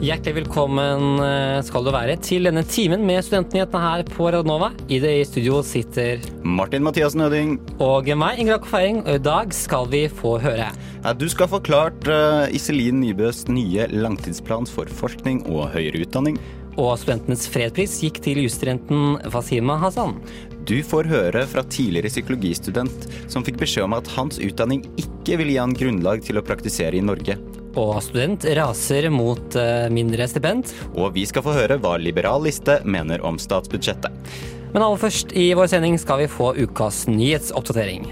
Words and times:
Hjertelig 0.00 0.38
velkommen 0.38 1.18
eh, 1.20 1.58
skal 1.60 1.82
du 1.84 1.90
være 1.92 2.14
til 2.24 2.46
denne 2.48 2.62
timen 2.64 3.02
med 3.04 3.20
studentnyhetene 3.20 3.80
her 3.82 4.04
på 4.08 4.30
Radnova. 4.32 4.70
I 4.88 4.96
det 5.02 5.10
i 5.18 5.26
studio 5.28 5.58
sitter 5.60 6.24
Martin 6.40 6.86
Mathias 6.86 7.12
Nøding. 7.12 7.58
og 7.84 8.08
meg, 8.16 8.40
Ingrid 8.40 8.56
Akkofeiring, 8.56 9.02
og 9.04 9.18
i 9.18 9.22
dag 9.26 9.52
skal 9.52 9.90
vi 9.92 10.06
få 10.08 10.38
høre. 10.40 10.70
Ja, 11.04 11.12
du 11.12 11.26
skal 11.28 11.52
få 11.52 11.60
klart 11.60 12.08
uh, 12.08 12.48
Iselin 12.48 13.02
Nybøs 13.02 13.44
nye 13.52 13.90
langtidsplan 13.92 14.64
for 14.72 14.88
forskning 14.88 15.44
og 15.52 15.68
høyere 15.76 16.00
utdanning. 16.06 16.40
Og 16.80 16.96
studentenes 16.96 17.44
fredspris 17.52 18.00
gikk 18.00 18.24
til 18.24 18.40
jusstudenten 18.46 19.20
Fasima 19.28 19.76
Hassan. 19.84 20.16
Du 20.64 20.78
får 20.80 21.12
høre 21.12 21.44
fra 21.44 21.68
tidligere 21.68 22.08
psykologistudent 22.08 23.10
som 23.28 23.44
fikk 23.44 23.60
beskjed 23.60 23.84
om 23.84 24.00
at 24.00 24.08
hans 24.16 24.40
utdanning 24.40 24.86
ikke 24.96 25.42
vil 25.42 25.52
gi 25.52 25.60
han 25.60 25.76
grunnlag 25.76 26.24
til 26.24 26.40
å 26.40 26.46
praktisere 26.46 26.96
i 26.96 27.04
Norge. 27.04 27.36
Og 27.78 28.00
student 28.02 28.44
raser 28.58 29.06
mot 29.14 29.56
eh, 29.58 29.86
mindre 29.94 30.26
stipend. 30.30 30.72
Og 30.96 31.14
vi 31.14 31.26
skal 31.28 31.44
få 31.46 31.54
høre 31.54 31.78
hva 31.82 31.94
Liberal 32.02 32.42
Liste 32.46 32.80
mener 32.84 33.22
om 33.26 33.38
statsbudsjettet. 33.38 34.10
Men 34.70 34.84
aller 34.86 35.00
først 35.02 35.34
i 35.38 35.50
vår 35.58 35.70
sending 35.70 35.96
skal 35.98 36.22
vi 36.22 36.30
få 36.30 36.52
ukas 36.58 37.04
nyhetsoppdatering. 37.10 38.06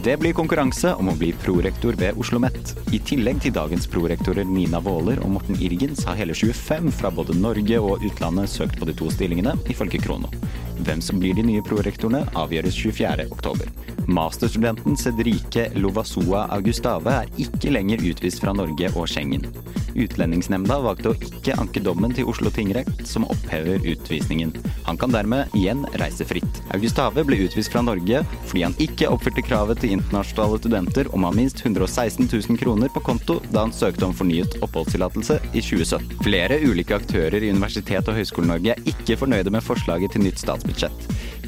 Det 0.00 0.14
blir 0.16 0.32
konkurranse 0.32 0.94
om 0.96 1.10
å 1.12 1.14
bli 1.20 1.28
prorektor 1.36 1.92
ved 2.00 2.16
Oslo 2.16 2.38
OsloMet. 2.38 2.70
I 2.96 3.02
tillegg 3.04 3.42
til 3.44 3.52
dagens 3.52 3.84
prorektorer 3.90 4.48
Nina 4.48 4.80
Våler 4.80 5.20
og 5.20 5.34
Morten 5.34 5.58
Irgens 5.60 6.06
har 6.08 6.16
hele 6.16 6.32
25 6.32 6.88
fra 6.96 7.10
både 7.12 7.36
Norge 7.36 7.82
og 7.84 8.06
utlandet 8.08 8.48
søkt 8.48 8.80
på 8.80 8.88
de 8.88 8.94
to 8.96 9.10
stillingene, 9.12 9.52
ifølge 9.68 10.00
Krono. 10.00 10.30
Hvem 10.86 11.00
som 11.04 11.20
blir 11.20 11.36
de 11.36 11.44
nye 11.44 11.62
prorektorene, 11.64 12.24
avgjøres 12.38 12.78
24.10. 12.80 13.68
Masterstudenten 14.10 14.96
Cedrique 14.96 15.68
Lovasua 15.76 16.46
Augustave 16.56 17.12
er 17.22 17.28
ikke 17.38 17.70
lenger 17.74 18.02
utvist 18.10 18.40
fra 18.42 18.54
Norge 18.56 18.88
og 18.96 19.06
Schengen. 19.10 19.44
Utlendingsnemnda 19.98 20.78
valgte 20.84 21.12
å 21.12 21.18
ikke 21.18 21.56
anke 21.60 21.82
dommen 21.82 22.14
til 22.14 22.28
Oslo 22.30 22.50
tingrett, 22.54 22.90
som 23.06 23.26
opphever 23.30 23.82
utvisningen. 23.92 24.52
Han 24.86 24.98
kan 25.00 25.12
dermed 25.14 25.52
igjen 25.58 25.82
reise 26.00 26.26
fritt. 26.26 26.60
Augustave 26.74 27.24
ble 27.26 27.40
utvist 27.46 27.72
fra 27.72 27.82
Norge 27.84 28.22
fordi 28.48 28.64
han 28.64 28.76
ikke 28.82 29.10
oppfylte 29.10 29.44
kravet 29.46 29.82
til 29.82 29.96
internasjonale 29.96 30.60
studenter 30.62 31.10
om 31.14 31.24
å 31.24 31.30
ha 31.30 31.36
minst 31.36 31.62
116 31.64 32.28
000 32.30 32.58
kroner 32.60 32.90
på 32.94 33.02
konto 33.06 33.40
da 33.50 33.66
han 33.66 33.74
søkte 33.74 34.06
om 34.08 34.16
fornyet 34.16 34.58
oppholdstillatelse 34.64 35.40
i 35.52 35.62
2017. 35.62 36.18
Flere 36.24 36.60
ulike 36.64 36.96
aktører 36.98 37.42
i 37.42 37.52
Universitet- 37.52 38.10
og 38.10 38.18
Høgskole-Norge 38.18 38.74
er 38.74 38.90
ikke 38.90 39.18
fornøyde 39.20 39.52
med 39.54 39.64
forslaget 39.66 40.14
til 40.14 40.24
nytt 40.26 40.40
statsbudsjett, 40.42 40.69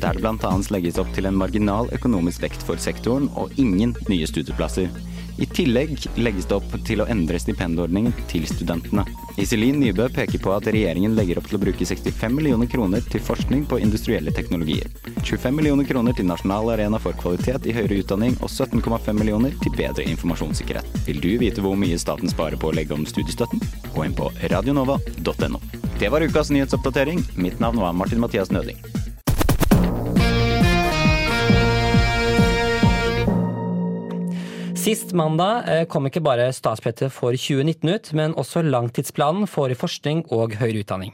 der 0.03 0.19
det 0.19 0.21
bl.a. 0.21 0.53
legges 0.75 0.99
opp 0.99 1.13
til 1.15 1.29
en 1.31 1.39
marginal 1.39 1.91
økonomisk 1.95 2.43
vekt 2.43 2.67
for 2.67 2.81
sektoren 2.83 3.31
og 3.39 3.55
ingen 3.61 3.95
nye 4.11 4.27
studieplasser. 4.27 4.91
I 5.41 5.47
tillegg 5.49 5.95
legges 6.21 6.47
det 6.49 6.57
opp 6.59 6.75
til 6.87 7.01
å 7.01 7.07
endre 7.11 7.39
stipendordningen 7.41 8.13
til 8.29 8.45
studentene. 8.51 9.05
Iselin 9.41 9.79
Nybø 9.81 10.11
peker 10.13 10.43
på 10.43 10.53
at 10.53 10.69
regjeringen 10.69 11.15
legger 11.17 11.41
opp 11.41 11.49
til 11.49 11.57
å 11.57 11.63
bruke 11.63 11.87
65 11.89 12.37
millioner 12.37 12.69
kroner 12.69 13.05
til 13.15 13.25
forskning 13.25 13.65
på 13.71 13.81
industrielle 13.81 14.35
teknologier. 14.37 14.91
25 15.25 15.57
millioner 15.57 15.89
kroner 15.89 16.17
til 16.19 16.29
Nasjonal 16.29 16.75
arena 16.75 17.01
for 17.01 17.17
kvalitet 17.23 17.67
i 17.67 17.77
høyere 17.77 18.03
utdanning 18.03 18.37
og 18.43 18.53
17,5 18.53 19.13
millioner 19.17 19.57
til 19.65 19.77
bedre 19.79 20.05
informasjonssikkerhet. 20.13 21.05
Vil 21.09 21.23
du 21.25 21.31
vite 21.41 21.65
hvor 21.65 21.79
mye 21.81 22.01
staten 22.01 22.31
sparer 22.31 22.61
på 22.61 22.69
å 22.69 22.77
legge 22.77 22.97
om 22.99 23.09
studiestøtten? 23.09 23.63
Gå 23.95 24.05
inn 24.05 24.19
på 24.19 24.29
radionova.no. 24.53 25.63
Det 25.99 26.13
var 26.13 26.27
ukas 26.27 26.53
nyhetsoppdatering. 26.53 27.25
Mitt 27.41 27.63
navn 27.63 27.81
var 27.81 27.97
Martin 27.97 28.21
Mathias 28.21 28.53
Nøding. 28.53 28.83
Sist 34.83 35.13
mandag 35.15 35.69
eh, 35.71 35.85
kom 35.87 36.09
ikke 36.09 36.25
bare 36.27 36.49
statsbudsjettet 36.51 37.13
for 37.15 37.37
2019 37.39 37.87
ut, 37.87 38.09
men 38.19 38.33
også 38.41 38.65
langtidsplanen 38.67 39.47
for 39.47 39.71
forskning 39.79 40.25
og 40.35 40.57
høyere 40.59 40.83
utdanning. 40.83 41.13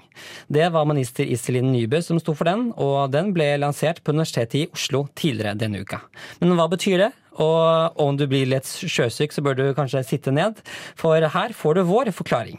Det 0.48 0.70
var 0.72 0.86
minister 0.88 1.28
Iselin 1.28 1.68
Nybø 1.74 2.00
som 2.00 2.16
sto 2.22 2.32
for 2.38 2.48
den, 2.48 2.70
og 2.80 3.12
den 3.12 3.34
ble 3.36 3.60
lansert 3.60 4.00
på 4.00 4.14
Universitetet 4.16 4.56
i 4.62 4.64
Oslo 4.72 5.04
tidligere 5.12 5.52
denne 5.60 5.82
uka. 5.84 6.00
Men 6.40 6.56
hva 6.56 6.64
betyr 6.72 6.96
det? 7.02 7.10
Og 7.44 8.00
om 8.00 8.16
du 8.16 8.24
blir 8.30 8.48
litt 8.48 8.64
sjøsyk, 8.64 9.36
så 9.36 9.44
bør 9.44 9.54
du 9.58 9.76
kanskje 9.76 10.00
sitte 10.14 10.32
ned, 10.32 10.64
for 10.96 11.20
her 11.20 11.52
får 11.52 11.76
du 11.76 11.82
vår 11.90 12.08
forklaring. 12.16 12.56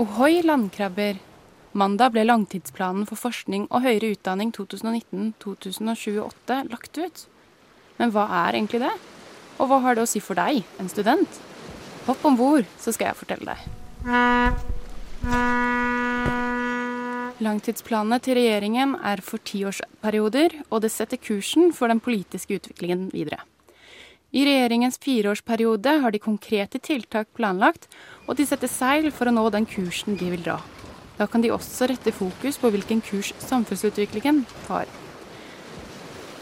Ohoi, 0.00 0.40
landkrabber! 0.46 1.20
Mandag 1.76 2.16
ble 2.16 2.24
langtidsplanen 2.24 3.04
for 3.08 3.16
forskning 3.20 3.68
og 3.68 3.84
høyere 3.84 4.16
utdanning 4.16 4.56
2019-2028 4.56 6.64
lagt 6.72 6.96
ut. 6.96 7.26
Men 8.00 8.12
hva 8.14 8.26
er 8.46 8.58
egentlig 8.58 8.82
det? 8.82 8.92
Og 9.60 9.68
hva 9.70 9.80
har 9.84 9.96
det 9.96 10.04
å 10.04 10.10
si 10.10 10.22
for 10.24 10.38
deg, 10.38 10.62
en 10.80 10.90
student? 10.90 11.40
Hopp 12.08 12.24
om 12.26 12.38
bord, 12.38 12.66
så 12.82 12.94
skal 12.94 13.12
jeg 13.12 13.20
fortelle 13.20 13.52
deg. 13.52 13.60
Langtidsplanene 17.42 18.18
til 18.22 18.36
regjeringen 18.38 18.96
er 19.02 19.22
for 19.24 19.42
tiårsperioder, 19.42 20.60
og 20.70 20.82
det 20.84 20.92
setter 20.94 21.18
kursen 21.18 21.72
for 21.74 21.90
den 21.90 22.02
politiske 22.02 22.58
utviklingen 22.58 23.08
videre. 23.14 23.40
I 24.32 24.46
regjeringens 24.48 24.96
fireårsperiode 25.02 25.98
har 26.00 26.14
de 26.14 26.20
konkrete 26.22 26.80
tiltak 26.80 27.28
planlagt, 27.36 27.88
og 28.26 28.38
de 28.38 28.46
setter 28.48 28.70
seil 28.70 29.10
for 29.12 29.28
å 29.28 29.34
nå 29.34 29.44
den 29.52 29.66
kursen 29.68 30.16
de 30.16 30.30
vil 30.32 30.44
dra. 30.46 30.56
Da 31.18 31.26
kan 31.28 31.44
de 31.44 31.52
også 31.52 31.90
rette 31.90 32.14
fokus 32.16 32.56
på 32.58 32.70
hvilken 32.72 33.02
kurs 33.04 33.34
samfunnsutviklingen 33.44 34.46
tar. 34.64 34.88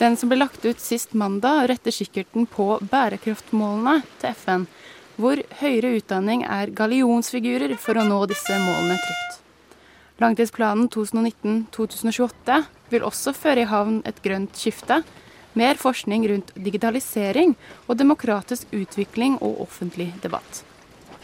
Den 0.01 0.17
som 0.17 0.31
ble 0.31 0.39
lagt 0.41 0.65
ut 0.65 0.81
sist 0.81 1.13
mandag, 1.13 1.67
retter 1.69 1.93
kikkerten 1.93 2.47
på 2.49 2.79
bærekraftmålene 2.89 3.99
til 4.23 4.33
FN, 4.33 4.63
hvor 5.21 5.43
høyere 5.61 5.91
utdanning 5.99 6.47
er 6.49 6.73
gallionsfigurer 6.73 7.75
for 7.77 8.01
å 8.01 8.05
nå 8.09 8.23
disse 8.31 8.57
målene 8.63 8.97
trygt. 8.97 9.43
Langtidsplanen 10.21 10.89
2019-2028 10.93 12.57
vil 12.95 13.05
også 13.05 13.35
føre 13.37 13.67
i 13.67 13.69
havn 13.69 14.01
et 14.09 14.23
grønt 14.25 14.57
skifte, 14.57 15.03
mer 15.53 15.77
forskning 15.77 16.25
rundt 16.33 16.55
digitalisering 16.57 17.53
og 17.87 18.01
demokratisk 18.01 18.73
utvikling 18.73 19.37
og 19.45 19.61
offentlig 19.67 20.15
debatt. 20.25 20.63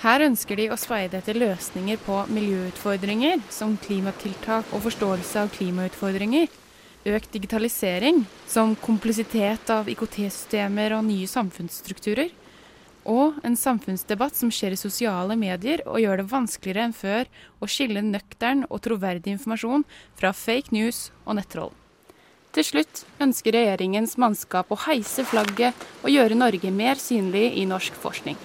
Her 0.04 0.26
ønsker 0.28 0.60
de 0.60 0.69
å 0.69 0.76
speide 0.76 1.22
etter 1.22 1.41
løsninger 1.41 1.97
på 2.04 2.20
miljøutfordringer, 2.28 3.41
som 3.48 3.78
klimatiltak 3.81 4.69
og 4.76 4.84
forståelse 4.84 5.47
av 5.47 5.53
klimautfordringer, 5.56 6.53
økt 7.06 7.33
digitalisering, 7.34 8.25
som 8.50 8.75
komplisitet 8.83 9.71
av 9.71 9.89
IKT-systemer 9.91 10.97
og 10.97 11.06
nye 11.06 11.28
samfunnsstrukturer, 11.31 12.33
og 13.06 13.39
en 13.47 13.55
samfunnsdebatt 13.55 14.34
som 14.34 14.50
skjer 14.50 14.75
i 14.75 14.81
sosiale 14.81 15.37
medier 15.39 15.84
og 15.87 16.00
gjør 16.03 16.21
det 16.21 16.31
vanskeligere 16.33 16.89
enn 16.89 16.97
før 16.97 17.28
å 17.62 17.69
skille 17.71 18.03
nøktern 18.03 18.65
og 18.66 18.83
troverdig 18.83 19.37
informasjon 19.37 19.87
fra 20.19 20.33
fake 20.34 20.75
news 20.75 21.11
og 21.25 21.39
nettroll. 21.39 21.71
Til 22.56 22.65
slutt 22.65 23.05
ønsker 23.21 23.53
regjeringens 23.54 24.16
mannskap 24.19 24.71
å 24.72 24.80
heise 24.86 25.27
flagget 25.28 25.86
og 26.03 26.10
gjøre 26.10 26.39
Norge 26.41 26.71
mer 26.72 26.98
synlig 26.98 27.51
i 27.60 27.66
norsk 27.69 27.95
forskning. 28.01 28.39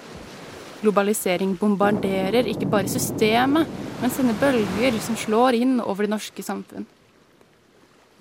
Globalisering 0.81 1.55
bombarderer 1.57 2.49
ikke 2.49 2.69
bare 2.69 2.91
systemet, 2.91 3.69
men 4.01 4.13
sender 4.13 4.37
bølger 4.41 4.97
som 5.01 5.17
slår 5.17 5.57
inn 5.61 5.77
over 5.79 6.05
det 6.05 6.13
norske 6.15 6.43
samfunn. 6.43 6.89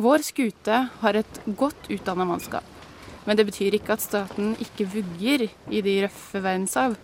Vår 0.01 0.23
skute 0.25 0.77
har 1.03 1.17
et 1.19 1.41
godt 1.61 1.91
utdanna 1.93 2.25
mannskap. 2.25 2.65
Men 3.27 3.37
det 3.37 3.45
betyr 3.51 3.75
ikke 3.77 3.99
at 3.99 4.01
staten 4.01 4.55
ikke 4.63 4.87
vugger 4.89 5.45
i 5.69 5.83
de 5.85 5.97
røffe 6.07 6.41
verdenshav. 6.41 6.95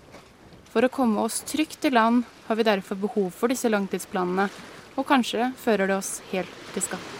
For 0.72 0.86
å 0.86 0.92
komme 0.92 1.20
oss 1.20 1.42
trygt 1.44 1.84
i 1.84 1.92
land 1.92 2.24
har 2.46 2.56
vi 2.56 2.64
derfor 2.64 2.96
behov 3.02 3.28
for 3.36 3.52
disse 3.52 3.68
langtidsplanene, 3.68 4.48
og 4.96 5.04
kanskje 5.08 5.50
fører 5.60 5.90
det 5.90 5.98
oss 5.98 6.18
helt 6.30 6.56
til 6.72 6.86
skatt. 6.86 7.12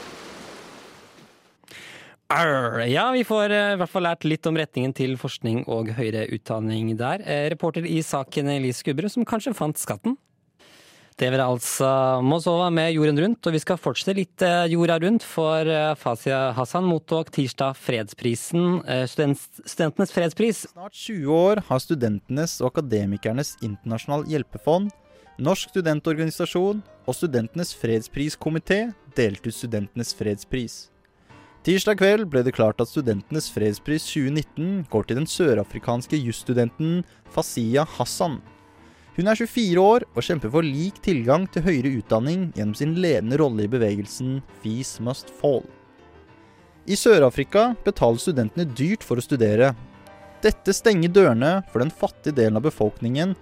Ja, 2.27 3.11
vi 3.15 3.23
får 3.29 3.53
eh, 3.55 3.73
i 3.75 3.79
hvert 3.79 3.93
fall 3.93 4.09
lært 4.09 4.25
litt 4.27 4.49
om 4.49 4.57
retningen 4.59 4.97
til 4.97 5.13
forskning 5.21 5.61
og 5.71 5.93
høyere 5.95 6.25
utdanning 6.35 6.95
der. 6.99 7.21
Eh, 7.21 7.51
reporter 7.53 7.85
i 7.87 8.01
saken 8.03 8.49
Elise 8.57 8.81
Skubberud, 8.81 9.13
som 9.13 9.29
kanskje 9.29 9.55
fant 9.55 9.79
skatten. 9.79 10.17
Det 11.17 11.31
vil 11.33 11.41
altså 11.41 11.89
Mosova 12.21 12.67
med 12.69 12.91
Jorden 12.93 13.17
rundt, 13.23 13.47
og 13.49 13.55
vi 13.55 13.61
skal 13.63 13.79
fortsette 13.81 14.13
litt 14.19 14.43
eh, 14.45 14.67
jorda 14.69 14.99
rundt, 15.01 15.25
for 15.25 15.65
Fasia 15.65 15.95
Fazia 15.97 16.41
Hassan 16.53 16.85
mottok 16.85 17.31
tirsdag 17.33 17.79
fredsprisen, 17.81 18.83
eh, 18.85 19.07
student, 19.09 19.41
Studentenes 19.65 20.13
fredspris. 20.13 20.67
Snart 20.75 20.93
20 20.93 21.31
år 21.33 21.63
har 21.71 21.81
Studentenes 21.81 22.59
og 22.61 22.75
Akademikernes 22.75 23.55
internasjonal 23.65 24.27
hjelpefond, 24.29 24.93
Norsk 25.41 25.73
studentorganisasjon 25.73 26.83
og 26.85 27.17
Studentenes 27.17 27.73
fredspriskomité 27.77 28.91
delt 29.17 29.41
ut 29.45 29.57
Studentenes 29.57 30.13
fredspris. 30.17 30.77
Tirsdag 31.65 31.97
kveld 32.01 32.29
ble 32.33 32.45
det 32.45 32.55
klart 32.57 32.81
at 32.81 32.93
Studentenes 32.93 33.49
fredspris 33.53 34.05
2019 34.13 34.85
går 34.93 35.09
til 35.09 35.21
den 35.23 35.29
sørafrikanske 35.29 36.21
jusstudenten 36.21 37.01
Fasiya 37.33 37.85
Hassan. 37.97 38.37
Hun 39.17 39.31
er 39.33 39.39
24 39.39 39.81
år 39.81 40.05
og 40.13 40.25
kjemper 40.27 40.51
for 40.53 40.67
lik 40.67 40.99
tilgang 41.01 41.47
til 41.49 41.65
høyere 41.65 41.95
utdanning 42.03 42.51
gjennom 42.53 42.75
sin 42.77 42.91
ledende 43.01 43.39
rolle 43.41 43.65
i 43.65 43.71
bevegelsen 43.73 44.43
Fees 44.61 44.99
Must 45.01 45.31
Fall. 45.39 45.63
I 46.85 46.99
Sør-Afrika 47.01 47.71
betaler 47.87 48.21
studentene 48.21 48.69
dyrt 48.77 49.07
for 49.07 49.17
å 49.17 49.25
studere. 49.25 49.71
Dette 50.45 50.75
stenger 50.77 51.15
dørene 51.17 51.55
for 51.73 51.81
den 51.81 51.95
fattige 52.03 52.37
delen 52.37 52.61
av 52.61 52.67
befolkningen 52.69 53.33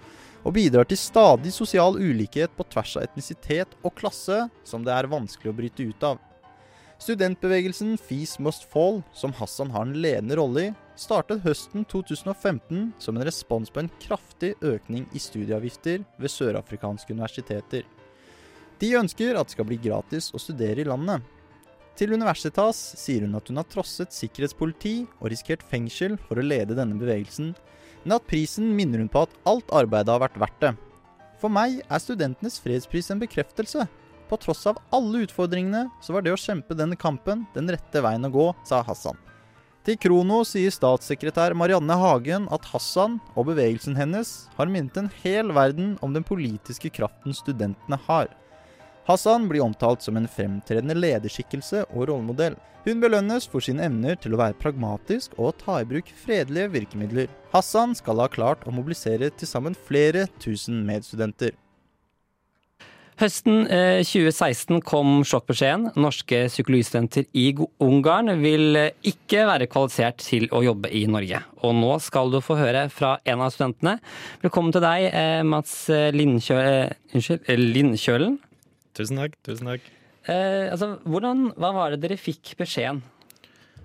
og 0.44 0.54
bidrar 0.54 0.86
til 0.86 1.00
stadig 1.00 1.50
sosial 1.56 1.98
ulikhet 1.98 2.54
på 2.54 2.68
tvers 2.70 2.94
av 3.00 3.08
etnisitet 3.08 3.74
og 3.82 3.96
klasse 3.98 4.44
som 4.62 4.86
det 4.86 4.94
er 4.94 5.10
vanskelig 5.10 5.50
å 5.50 5.58
bryte 5.58 5.90
ut 5.90 6.06
av. 6.06 6.22
Studentbevegelsen 7.02 7.98
Fees 7.98 8.38
Must 8.38 8.62
Fall, 8.70 9.02
som 9.10 9.34
Hassan 9.40 9.74
har 9.74 9.88
en 9.88 9.98
ledende 9.98 10.38
rolle 10.38 10.68
i, 10.68 10.72
startet 11.00 11.42
høsten 11.44 11.84
2015 11.90 12.92
som 13.02 13.16
en 13.16 13.26
respons 13.26 13.70
på 13.70 13.82
en 13.82 13.90
kraftig 14.02 14.54
økning 14.62 15.06
i 15.12 15.22
studieavgifter 15.22 16.04
ved 16.20 16.32
sørafrikanske 16.32 17.14
universiteter. 17.14 17.84
De 18.78 18.90
ønsker 18.98 19.38
at 19.38 19.48
det 19.48 19.56
skal 19.56 19.68
bli 19.68 19.78
gratis 19.82 20.30
å 20.34 20.40
studere 20.42 20.82
i 20.82 20.88
landet. 20.88 21.22
Til 21.94 22.14
Universitas 22.16 22.78
sier 22.98 23.22
hun 23.22 23.36
at 23.38 23.50
hun 23.50 23.60
har 23.60 23.68
trosset 23.70 24.14
sikkerhetspoliti 24.14 25.04
og 25.20 25.28
risikert 25.30 25.62
fengsel 25.70 26.16
for 26.26 26.40
å 26.40 26.46
lede 26.46 26.74
denne 26.74 26.98
bevegelsen, 26.98 27.52
men 28.04 28.16
at 28.16 28.26
prisen 28.28 28.72
minner 28.76 29.00
hun 29.00 29.10
på 29.10 29.22
at 29.24 29.36
alt 29.48 29.70
arbeidet 29.74 30.10
har 30.10 30.24
vært 30.24 30.40
verdt 30.42 30.64
det. 30.64 30.72
For 31.38 31.52
meg 31.52 31.80
er 31.84 32.02
studentenes 32.02 32.58
fredspris 32.62 33.12
en 33.14 33.22
bekreftelse. 33.22 33.86
På 34.30 34.38
tross 34.40 34.64
av 34.66 34.80
alle 34.94 35.22
utfordringene, 35.26 35.86
så 36.02 36.16
var 36.16 36.24
det 36.24 36.34
å 36.34 36.40
kjempe 36.40 36.76
denne 36.76 36.98
kampen 36.98 37.44
den 37.54 37.70
rette 37.70 38.02
veien 38.02 38.26
å 38.26 38.32
gå, 38.32 38.48
sa 38.66 38.82
Hassan. 38.82 39.18
Til 39.84 39.98
Krono 40.00 40.38
sier 40.48 40.72
statssekretær 40.72 41.52
Marianne 41.60 41.92
Hagen 42.00 42.46
at 42.56 42.64
Hassan 42.70 43.18
og 43.34 43.50
bevegelsen 43.50 43.98
hennes 43.98 44.30
har 44.56 44.70
minnet 44.72 44.96
en 44.96 45.10
hel 45.20 45.50
verden 45.52 45.90
om 46.00 46.14
den 46.16 46.24
politiske 46.24 46.88
kraften 46.88 47.36
studentene 47.36 47.98
har. 48.06 48.30
Hassan 49.04 49.44
blir 49.50 49.60
omtalt 49.60 50.00
som 50.00 50.16
en 50.16 50.30
fremtredende 50.30 50.96
lederskikkelse 50.96 51.82
og 51.90 52.06
rollemodell. 52.08 52.56
Hun 52.86 53.02
belønnes 53.04 53.44
for 53.44 53.64
sine 53.64 53.84
evner 53.84 54.16
til 54.16 54.32
å 54.32 54.40
være 54.40 54.56
pragmatisk 54.62 55.36
og 55.36 55.58
ta 55.60 55.82
i 55.82 55.88
bruk 55.88 56.08
fredelige 56.16 56.72
virkemidler. 56.78 57.28
Hassan 57.52 57.92
skal 58.00 58.24
ha 58.24 58.30
klart 58.32 58.64
å 58.64 58.72
mobilisere 58.72 59.28
til 59.36 59.50
sammen 59.52 59.76
flere 59.76 60.24
tusen 60.40 60.80
medstudenter. 60.88 61.52
Høsten 63.20 63.68
2016 63.68 64.74
eh, 64.74 64.80
kom 64.82 65.20
sjokkbeskjeden. 65.22 65.92
Norske 66.02 66.44
psykologistudenter 66.50 67.28
i 67.38 67.52
Ungarn 67.84 68.32
vil 68.40 68.78
eh, 68.80 68.96
ikke 69.06 69.44
være 69.46 69.68
kvalifisert 69.70 70.18
til 70.24 70.48
å 70.50 70.64
jobbe 70.66 70.90
i 70.90 71.04
Norge. 71.06 71.44
Og 71.62 71.76
nå 71.78 71.92
skal 72.02 72.34
du 72.34 72.40
få 72.42 72.58
høre 72.58 72.88
fra 72.90 73.16
en 73.22 73.44
av 73.44 73.54
studentene. 73.54 74.00
Velkommen 74.42 74.74
til 74.74 74.82
deg, 74.82 75.06
eh, 75.12 75.42
Mats 75.46 75.76
Lindkjø 75.90 76.58
Lindkjølen. 77.54 78.40
Tusen 78.98 79.22
takk. 79.22 79.38
tusen 79.46 79.70
takk. 79.70 79.86
Eh, 80.24 80.70
altså, 80.72 80.94
hvordan, 81.04 81.50
hva 81.60 81.70
var 81.76 81.94
det 81.94 82.02
dere 82.04 82.16
fikk 82.18 82.54
beskjeden? 82.58 83.02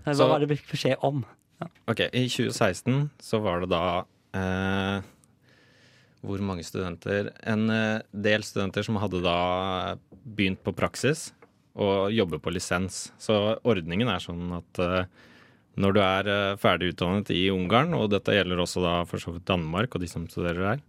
Hva 0.06 0.16
så, 0.16 0.28
var 0.30 0.40
det 0.40 0.50
dere 0.50 0.60
fikk 0.62 0.74
beskjed 0.74 1.06
om? 1.06 1.22
Ja. 1.60 1.68
Ok, 1.92 2.06
I 2.08 2.26
2016 2.32 3.10
så 3.22 3.42
var 3.44 3.62
det 3.62 3.70
da 3.74 3.84
eh, 4.38 5.08
hvor 6.26 6.42
mange 6.44 6.66
studenter 6.68 7.32
En 7.48 7.70
eh, 7.72 8.02
del 8.12 8.44
studenter 8.44 8.86
som 8.86 9.00
hadde 9.00 9.22
da 9.24 9.96
begynt 10.24 10.62
på 10.66 10.76
praksis 10.76 11.30
og 11.80 12.12
jobber 12.12 12.42
på 12.44 12.52
lisens. 12.54 13.10
Så 13.22 13.36
ordningen 13.68 14.10
er 14.12 14.24
sånn 14.24 14.52
at 14.58 14.82
uh, 14.84 15.06
når 15.80 15.96
du 15.96 16.00
er 16.04 16.30
uh, 16.30 16.58
ferdig 16.60 16.94
utdannet 16.94 17.30
i 17.32 17.46
Ungarn, 17.54 17.94
og 17.96 18.10
dette 18.12 18.36
gjelder 18.36 18.60
også 18.60 18.84
da 18.84 18.96
for 19.08 19.22
så 19.22 19.32
vidt 19.36 19.48
Danmark 19.48 19.96
og 19.96 20.04
de 20.04 20.10
som 20.12 20.26
studerer 20.28 20.60
der, 20.60 20.82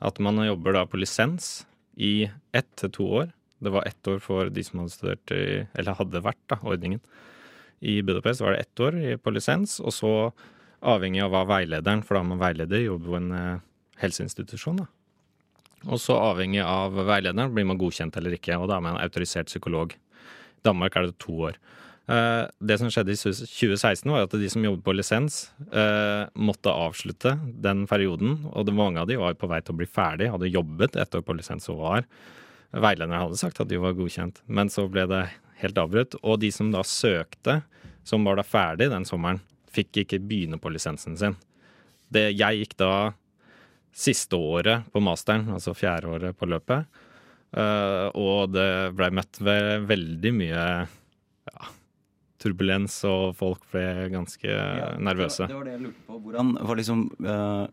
at 0.00 0.20
man 0.22 0.40
jobber 0.46 0.78
da 0.78 0.86
på 0.88 1.00
lisens 1.00 1.66
i 2.00 2.30
ett 2.56 2.70
til 2.80 2.94
to 2.96 3.08
år. 3.20 3.34
Det 3.60 3.74
var 3.74 3.84
ett 3.84 4.08
år 4.08 4.22
for 4.24 4.48
de 4.48 4.64
som 4.64 4.80
hadde 4.80 4.94
studert 4.94 5.34
i, 5.36 5.42
eller 5.76 5.98
hadde 5.98 6.24
vært 6.24 6.40
da, 6.48 6.56
ordningen. 6.64 7.02
I 7.84 8.00
Budapest 8.06 8.40
var 8.40 8.54
det 8.54 8.64
ett 8.64 8.80
år 8.80 8.96
på 9.20 9.34
lisens, 9.34 9.76
og 9.84 9.92
så 9.92 10.14
avhengig 10.80 11.20
av 11.26 11.34
hva 11.34 11.44
veilederen, 11.50 12.00
for 12.06 12.16
da 12.16 12.22
har 12.22 12.30
man 12.30 12.40
veileder, 12.40 12.86
jobber 12.86 13.12
på 13.12 13.20
en 13.20 13.60
helseinstitusjon. 14.00 14.82
da. 14.82 14.88
Og 15.88 16.00
så 16.00 16.16
avhengig 16.18 16.60
av 16.64 16.92
veilederen 16.92 17.54
blir 17.54 17.68
man 17.68 17.80
godkjent 17.80 18.16
eller 18.20 18.36
ikke, 18.36 18.58
og 18.60 18.68
da 18.68 18.76
er 18.76 18.84
man 18.84 18.96
en 18.96 19.04
autorisert 19.04 19.48
psykolog. 19.48 19.94
I 19.94 20.66
Danmark 20.68 20.96
er 20.96 21.08
det 21.08 21.20
to 21.22 21.36
år. 21.48 21.60
Eh, 22.10 22.44
det 22.58 22.76
som 22.80 22.90
skjedde 22.90 23.14
i 23.14 23.20
2016, 23.20 24.04
var 24.10 24.26
at 24.26 24.34
de 24.36 24.50
som 24.50 24.64
jobbet 24.66 24.84
på 24.84 24.94
lisens, 24.96 25.38
eh, 25.70 26.26
måtte 26.34 26.72
avslutte 26.72 27.36
den 27.62 27.86
perioden. 27.86 28.50
Og 28.52 28.72
mange 28.74 29.00
av 29.00 29.06
de 29.08 29.16
var 29.16 29.38
på 29.38 29.48
vei 29.48 29.60
til 29.60 29.74
å 29.74 29.80
bli 29.80 29.86
ferdig, 29.86 30.30
hadde 30.30 30.50
jobbet 30.50 30.96
et 30.96 31.14
år 31.14 31.22
på 31.22 31.36
lisens 31.38 31.68
og 31.70 31.78
var. 31.78 32.04
Veilederen 32.72 33.20
hadde 33.20 33.38
sagt 33.38 33.60
at 33.60 33.68
de 33.68 33.78
var 33.78 33.94
godkjent, 33.94 34.42
men 34.46 34.68
så 34.68 34.88
ble 34.90 35.06
det 35.06 35.30
helt 35.62 35.78
avbrutt. 35.78 36.16
Og 36.22 36.40
de 36.40 36.50
som 36.50 36.70
da 36.70 36.82
søkte, 36.82 37.62
som 38.04 38.24
var 38.24 38.36
da 38.36 38.42
ferdig 38.42 38.90
den 38.90 39.04
sommeren, 39.04 39.40
fikk 39.70 40.02
ikke 40.02 40.20
begynne 40.22 40.58
på 40.58 40.70
lisensen 40.72 41.16
sin. 41.16 41.36
Det, 42.10 42.32
jeg 42.34 42.64
gikk 42.64 42.76
da 42.80 43.12
siste 43.92 44.38
året 44.38 44.88
på 44.92 45.02
masteren, 45.04 45.48
altså 45.54 45.74
fjerde 45.76 46.14
året 46.14 46.38
på 46.38 46.48
løpet. 46.50 47.02
Uh, 47.50 48.06
og 48.14 48.52
det 48.54 48.94
blei 48.94 49.10
møtt 49.14 49.40
ved 49.42 49.86
veldig 49.90 50.32
mye 50.36 50.64
ja, 50.86 51.70
turbulens, 52.40 53.00
og 53.08 53.34
folk 53.38 53.64
ble 53.72 54.08
ganske 54.12 54.48
ja, 54.50 54.92
nervøse. 55.02 55.48
Det 55.50 55.56
var, 55.56 55.56
det 55.56 55.58
var 55.58 55.68
det 55.68 55.74
jeg 55.74 55.84
lurte 55.88 56.06
på. 56.06 56.20
Hvordan 56.26 56.54
var 56.70 56.80
liksom 56.80 57.04
uh, 57.26 57.64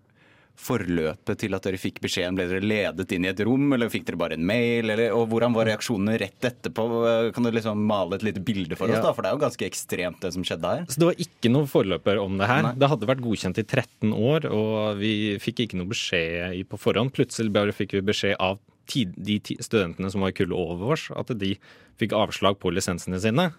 forløpet 0.57 1.39
til 1.43 1.55
at 1.55 1.65
dere 1.67 1.79
fikk 1.79 1.99
beskjeden? 2.03 2.37
Ble 2.37 2.47
dere 2.49 2.65
ledet 2.65 3.13
inn 3.15 3.27
i 3.27 3.29
et 3.31 3.41
rom, 3.45 3.67
eller 3.75 3.91
fikk 3.93 4.07
dere 4.07 4.19
bare 4.19 4.37
en 4.37 4.45
mail? 4.47 4.89
Eller, 4.93 5.13
og 5.15 5.27
hvordan 5.31 5.55
var 5.55 5.69
reaksjonene 5.69 6.17
rett 6.21 6.47
etterpå? 6.49 6.87
Kan 7.35 7.45
du 7.45 7.51
liksom 7.53 7.83
male 7.89 8.17
et 8.17 8.25
lite 8.25 8.43
bilde 8.43 8.77
for 8.79 8.89
oss? 8.89 9.03
da? 9.03 9.13
For 9.13 9.25
det 9.25 9.31
er 9.31 9.37
jo 9.37 9.43
ganske 9.45 9.67
ekstremt 9.67 10.23
det 10.23 10.33
som 10.35 10.45
skjedde 10.47 10.73
her. 10.73 10.87
Så 10.89 11.01
Det 11.01 11.09
var 11.11 11.21
ikke 11.27 11.53
noen 11.53 11.69
forløper 11.71 12.21
om 12.21 12.39
det 12.41 12.49
her. 12.49 12.63
Nei. 12.69 12.73
Det 12.77 12.91
hadde 12.93 13.11
vært 13.11 13.25
godkjent 13.25 13.61
i 13.61 13.67
13 13.67 14.15
år, 14.15 14.49
og 14.49 15.01
vi 15.01 15.13
fikk 15.43 15.65
ikke 15.65 15.81
noe 15.81 15.93
beskjed 15.93 16.63
på 16.71 16.81
forhånd. 16.81 17.13
Plutselig 17.15 17.53
bare 17.53 17.75
fikk 17.75 17.97
vi 17.99 18.05
beskjed 18.09 18.37
av 18.41 18.59
de 18.87 19.39
studentene 19.59 20.09
som 20.09 20.23
var 20.23 20.31
i 20.31 20.37
kullet 20.37 20.55
over 20.55 20.95
oss, 20.95 21.09
at 21.11 21.33
de 21.35 21.57
fikk 21.99 22.15
avslag 22.15 22.59
på 22.61 22.71
lisensene 22.71 23.19
sine. 23.19 23.49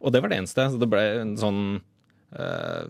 Og 0.00 0.12
det 0.14 0.22
var 0.22 0.30
det 0.30 0.40
eneste. 0.42 0.68
Så 0.70 0.80
det 0.80 0.88
ble 0.92 1.02
en 1.22 1.34
sånn 1.40 1.60
uh, 2.36 2.86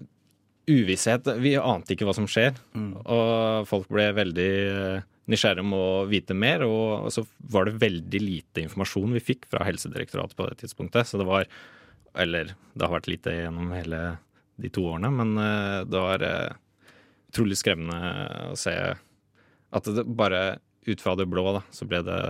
uvisshet. 0.66 1.28
Vi 1.42 1.54
ante 1.60 1.94
ikke 1.94 2.08
hva 2.08 2.14
som 2.16 2.28
skjer. 2.30 2.56
Mm. 2.74 2.90
Og 3.02 3.68
folk 3.70 3.88
ble 3.92 4.08
veldig 4.16 4.50
eh, 4.66 5.06
nysgjerrige 5.30 5.64
om 5.66 5.74
å 5.76 5.86
vite 6.10 6.36
mer. 6.36 6.64
Og 6.66 7.08
så 7.14 7.24
var 7.52 7.68
det 7.68 7.78
veldig 7.82 8.22
lite 8.22 8.64
informasjon 8.66 9.16
vi 9.16 9.24
fikk 9.32 9.48
fra 9.52 9.66
Helsedirektoratet 9.66 10.38
på 10.38 10.48
det 10.50 10.60
tidspunktet. 10.62 11.08
Så 11.08 11.22
det 11.22 11.28
var 11.28 11.48
Eller 12.16 12.54
det 12.72 12.84
har 12.86 12.94
vært 12.94 13.10
lite 13.12 13.34
gjennom 13.34 13.74
hele 13.76 14.16
de 14.56 14.70
to 14.72 14.86
årene, 14.88 15.10
men 15.12 15.36
eh, 15.36 15.82
det 15.84 16.00
var 16.00 16.22
eh, 16.24 16.54
utrolig 17.28 17.58
skremmende 17.60 18.52
å 18.54 18.56
se 18.56 18.72
at 19.76 19.90
det 19.92 20.06
bare 20.08 20.58
ut 20.86 21.02
fra 21.02 21.12
det 21.18 21.26
blå, 21.28 21.44
da, 21.58 21.60
så 21.74 21.84
ble 21.84 22.00
det 22.06 22.20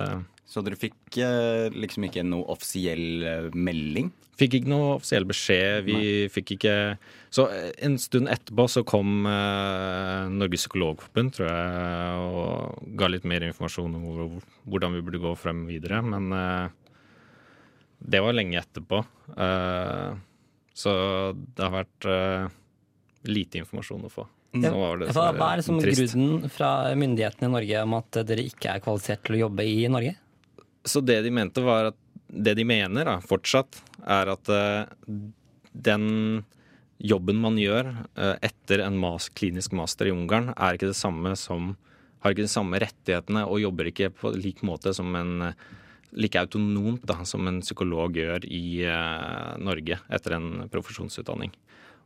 Så 0.46 0.62
dere 0.62 0.78
fikk 0.78 1.18
liksom 1.74 2.06
ikke 2.06 2.22
noe 2.22 2.46
offisiell 2.54 3.50
melding? 3.52 4.12
Fikk 4.36 4.58
ikke 4.58 4.68
noe 4.68 4.88
offisiell 4.98 5.24
beskjed. 5.28 5.86
Vi 5.86 5.96
Nei. 5.96 6.28
fikk 6.32 6.56
ikke 6.58 6.74
Så 7.32 7.46
eh, 7.52 7.70
en 7.86 7.96
stund 8.00 8.28
etterpå 8.32 8.66
så 8.68 8.82
kom 8.88 9.24
eh, 9.28 10.28
Norges 10.32 10.66
psykologforbund, 10.66 11.32
tror 11.36 11.48
jeg, 11.48 12.26
og 12.26 12.90
ga 13.00 13.08
litt 13.12 13.24
mer 13.28 13.46
informasjon 13.48 13.96
om 13.96 14.36
hvordan 14.68 14.96
vi 14.96 15.04
burde 15.06 15.22
gå 15.24 15.32
frem 15.40 15.64
videre. 15.68 16.02
Men 16.04 16.28
eh, 16.36 16.68
det 18.12 18.20
var 18.24 18.36
lenge 18.36 18.60
etterpå. 18.60 19.02
Eh, 19.36 20.20
så 20.76 20.92
det 21.32 21.64
har 21.64 21.72
vært 21.78 22.10
eh, 22.12 22.56
lite 23.32 23.64
informasjon 23.64 24.04
å 24.04 24.12
få. 24.12 24.28
Ja. 24.56 24.70
Hva, 24.72 25.30
hva 25.36 25.48
er 25.50 25.60
liksom 25.60 25.80
grunnen 25.80 26.52
fra 26.52 26.92
myndighetene 26.96 27.48
i 27.48 27.56
Norge 27.56 27.80
om 27.88 27.96
at 27.98 28.20
dere 28.28 28.44
ikke 28.48 28.76
er 28.76 28.84
kvalifisert 28.84 29.24
til 29.26 29.36
å 29.36 29.42
jobbe 29.46 29.64
i 29.68 29.88
Norge? 29.92 30.14
Så 30.86 31.02
det 31.04 31.20
de 31.26 31.32
mente, 31.34 31.62
var 31.64 31.90
at 31.92 31.98
det 32.26 32.56
de 32.58 32.66
mener 32.66 33.06
da, 33.06 33.18
fortsatt, 33.22 33.78
er 34.06 34.30
at 34.32 34.50
uh, 34.50 34.86
den 35.72 36.44
jobben 36.96 37.40
man 37.42 37.58
gjør 37.60 37.90
uh, 38.16 38.36
etter 38.44 38.82
en 38.86 38.98
mas 39.00 39.28
klinisk 39.36 39.74
master 39.76 40.10
i 40.10 40.14
Ungarn, 40.14 40.52
er 40.56 40.78
ikke 40.78 40.90
det 40.90 40.98
samme 40.98 41.34
som 41.38 41.74
har 42.22 42.32
ikke 42.32 42.46
de 42.46 42.50
samme 42.50 42.80
rettighetene 42.82 43.44
og 43.46 43.60
jobber 43.62 43.90
ikke 43.90 44.10
på 44.16 44.32
lik 44.34 44.62
måte 44.66 44.94
som 44.96 45.12
en 45.18 45.52
like 46.16 46.40
autonomt 46.40 47.04
da, 47.06 47.20
som 47.28 47.46
en 47.46 47.60
psykolog 47.60 48.16
gjør 48.16 48.46
i 48.48 48.82
uh, 48.88 49.54
Norge 49.62 50.00
etter 50.08 50.38
en 50.38 50.66
profesjonsutdanning. 50.72 51.52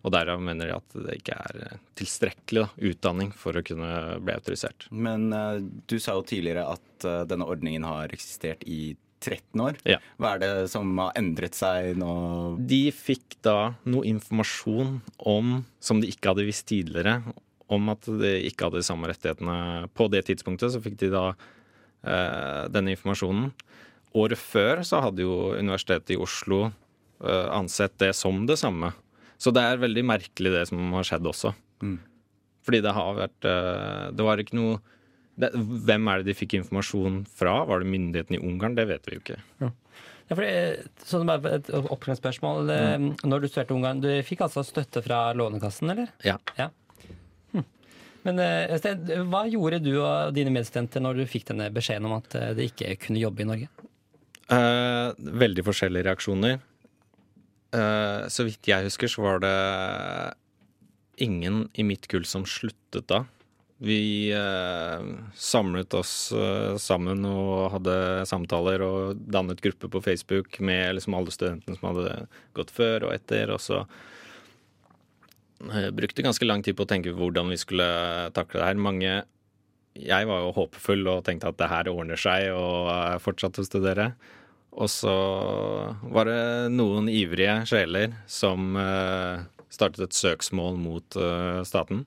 Og 0.01 0.15
derav 0.15 0.41
mener 0.41 0.71
de 0.71 0.77
at 0.79 0.97
det 1.07 1.19
ikke 1.21 1.37
er 1.37 1.77
tilstrekkelig 1.99 2.65
da, 2.65 2.89
utdanning 2.91 3.35
for 3.37 3.57
å 3.57 3.65
kunne 3.65 3.91
bli 4.25 4.35
autorisert. 4.35 4.89
Men 4.91 5.29
uh, 5.35 5.61
du 5.61 5.99
sa 6.01 6.17
jo 6.17 6.25
tidligere 6.27 6.65
at 6.73 7.07
uh, 7.07 7.23
denne 7.29 7.49
ordningen 7.49 7.85
har 7.85 8.13
eksistert 8.17 8.65
i 8.65 8.95
13 9.21 9.61
år. 9.61 9.77
Ja. 9.85 9.99
Hva 10.17 10.35
er 10.35 10.43
det 10.43 10.53
som 10.73 10.95
har 11.03 11.13
endret 11.21 11.59
seg 11.59 11.99
nå? 12.01 12.13
De 12.57 12.87
fikk 12.97 13.37
da 13.45 13.75
noe 13.85 14.09
informasjon 14.09 14.97
om, 15.29 15.59
som 15.85 16.01
de 16.01 16.09
ikke 16.09 16.33
hadde 16.33 16.49
visst 16.49 16.71
tidligere, 16.71 17.21
om 17.71 17.93
at 17.93 18.09
de 18.09 18.39
ikke 18.49 18.67
hadde 18.67 18.81
de 18.81 18.89
samme 18.89 19.11
rettighetene. 19.11 19.91
På 19.93 20.09
det 20.11 20.25
tidspunktet 20.31 20.73
så 20.73 20.81
fikk 20.83 20.97
de 21.05 21.13
da 21.13 21.27
uh, 21.37 22.65
denne 22.73 22.97
informasjonen. 22.97 23.53
Året 24.17 24.41
før 24.41 24.83
så 24.87 25.05
hadde 25.05 25.23
jo 25.23 25.53
Universitetet 25.55 26.17
i 26.17 26.19
Oslo 26.19 26.65
eh, 26.67 27.49
ansett 27.55 27.95
det 28.03 28.13
som 28.19 28.43
det 28.49 28.57
samme. 28.59 28.91
Så 29.41 29.53
det 29.57 29.65
er 29.65 29.81
veldig 29.81 30.05
merkelig 30.05 30.53
det 30.53 30.67
som 30.71 30.95
har 30.97 31.07
skjedd 31.09 31.29
også. 31.31 31.53
Mm. 31.85 31.99
Fordi 32.67 32.81
det 32.85 32.93
har 32.93 33.15
vært 33.17 33.47
eh, 33.49 34.09
Det 34.13 34.25
var 34.27 34.41
ikke 34.43 34.59
noe 34.59 34.75
det, 35.41 35.49
Hvem 35.57 36.11
er 36.13 36.21
det 36.21 36.29
de 36.29 36.37
fikk 36.37 36.59
informasjon 36.59 37.23
fra? 37.25 37.63
Var 37.69 37.81
det 37.81 37.93
myndighetene 37.95 38.37
i 38.37 38.43
Ungarn? 38.45 38.77
Det 38.77 38.85
vet 38.91 39.09
vi 39.09 39.17
jo 39.17 39.23
ikke. 39.23 39.39
Ja, 39.65 39.71
for 40.35 40.45
det, 40.45 40.91
sånn 41.09 41.25
bare 41.31 41.55
et 41.57 41.71
oppfølgingsspørsmål. 41.73 42.69
Mm. 42.69 43.07
Når 43.25 43.41
du 43.41 43.49
studerte 43.49 43.75
Ungarn, 43.75 44.03
du 44.05 44.11
fikk 44.27 44.45
altså 44.45 44.67
støtte 44.67 45.01
fra 45.07 45.23
Lånekassen, 45.35 45.95
eller? 45.95 46.13
Ja. 46.27 46.37
ja. 46.61 46.69
Hm. 47.55 47.65
Men 48.27 48.43
Øystein, 48.45 49.09
hva 49.33 49.47
gjorde 49.49 49.81
du 49.87 49.95
og 49.97 50.37
dine 50.37 50.53
medstudenter 50.53 51.01
når 51.01 51.23
du 51.23 51.31
fikk 51.31 51.49
denne 51.55 51.71
beskjeden 51.73 52.11
om 52.11 52.19
at 52.19 52.37
de 52.59 52.69
ikke 52.69 52.99
kunne 53.07 53.25
jobbe 53.25 53.47
i 53.47 53.49
Norge? 53.49 53.71
Eh, 54.51 55.09
veldig 55.41 55.65
forskjellige 55.67 56.09
reaksjoner. 56.11 56.61
Eh, 57.71 58.23
så 58.27 58.47
vidt 58.47 58.67
jeg 58.67 58.89
husker, 58.89 59.11
så 59.11 59.23
var 59.23 59.43
det 59.45 59.57
ingen 61.23 61.69
i 61.79 61.85
mitt 61.87 62.09
kull 62.11 62.25
som 62.27 62.47
sluttet 62.49 63.07
da. 63.11 63.25
Vi 63.81 64.29
uh, 64.37 65.01
samlet 65.41 65.95
oss 65.97 66.13
uh, 66.37 66.77
sammen 66.77 67.25
og 67.25 67.71
hadde 67.73 67.95
samtaler 68.29 68.83
og 68.85 69.23
dannet 69.33 69.63
gruppe 69.65 69.89
på 69.89 70.03
Facebook 70.05 70.59
med 70.61 70.99
liksom 70.99 71.17
alle 71.17 71.33
studentene 71.33 71.79
som 71.79 71.89
hadde 71.89 72.27
gått 72.59 72.75
før 72.77 73.09
og 73.09 73.15
etter. 73.15 73.55
Og 73.55 73.63
så 73.65 73.87
brukte 75.97 76.27
ganske 76.27 76.45
lang 76.45 76.61
tid 76.65 76.77
på 76.77 76.85
å 76.85 76.91
tenke 76.93 77.17
hvordan 77.17 77.49
vi 77.55 77.57
skulle 77.61 77.89
takle 78.37 78.61
det 78.61 78.69
her. 78.69 78.85
Mange 78.85 79.15
Jeg 79.97 80.29
var 80.29 80.45
jo 80.45 80.53
håpefull 80.59 81.09
og 81.15 81.25
tenkte 81.25 81.49
at 81.49 81.61
det 81.61 81.73
her 81.73 81.89
ordner 81.89 82.21
seg, 82.21 82.53
og 82.53 83.25
fortsatte 83.25 83.65
å 83.65 83.69
studere. 83.69 84.11
Og 84.71 84.91
så 84.91 85.15
var 86.15 86.29
det 86.31 86.43
noen 86.73 87.09
ivrige 87.11 87.61
sjeler 87.69 88.15
som 88.31 88.77
uh, 88.79 89.43
startet 89.73 90.07
et 90.07 90.19
søksmål 90.19 90.79
mot 90.81 91.19
uh, 91.19 91.63
staten. 91.67 92.05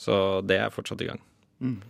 Så 0.00 0.14
det 0.46 0.60
er 0.62 0.74
fortsatt 0.74 1.02
i 1.04 1.10
gang. 1.10 1.20
Mm. 1.60 1.80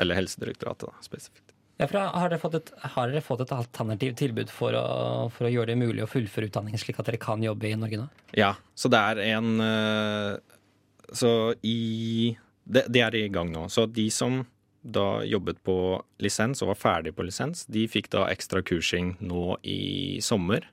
Eller 0.00 0.20
Helsedirektoratet, 0.20 0.86
da, 0.88 1.04
spesifikt. 1.04 1.44
Ja, 1.76 1.88
har, 1.90 2.30
dere 2.30 2.38
fått 2.38 2.54
et, 2.54 2.70
har 2.94 3.10
dere 3.10 3.22
fått 3.24 3.42
et 3.42 3.52
alternativt 3.54 4.16
tilbud 4.20 4.50
for 4.54 4.76
å, 4.78 4.86
for 5.34 5.48
å, 5.48 5.50
gjøre 5.50 5.72
det 5.72 5.80
mulig 5.80 6.04
å 6.04 6.10
fullføre 6.10 6.46
utdanningen, 6.46 6.78
slik 6.78 7.00
at 7.02 7.10
dere 7.10 7.18
kan 7.22 7.42
jobbe 7.42 7.66
i 7.66 7.74
Norge 7.78 7.98
nå? 7.98 8.06
Ja, 8.38 8.52
så 8.78 8.90
det 8.94 9.00
er 9.10 9.22
en 9.34 9.58
uh, 9.58 10.38
Så 11.10 11.30
i 11.66 12.36
det, 12.64 12.86
det 12.94 13.02
er 13.02 13.18
i 13.18 13.26
gang 13.28 13.50
nå. 13.52 13.66
Så 13.68 13.88
de 13.90 14.06
som 14.14 14.44
da 14.84 15.24
jobbet 15.24 15.62
på 15.64 15.76
lisens 16.20 16.60
og 16.62 16.74
var 16.74 16.80
ferdig 16.80 17.14
på 17.16 17.24
lisens, 17.24 17.64
de 17.72 17.86
fikk 17.88 18.10
da 18.12 18.26
ekstra 18.28 18.60
kursing 18.66 19.14
nå 19.24 19.56
i 19.64 20.20
sommer. 20.24 20.66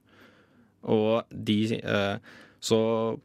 Og 0.84 1.24
de 1.32 1.80
eh, 1.80 2.18
Så 2.62 2.78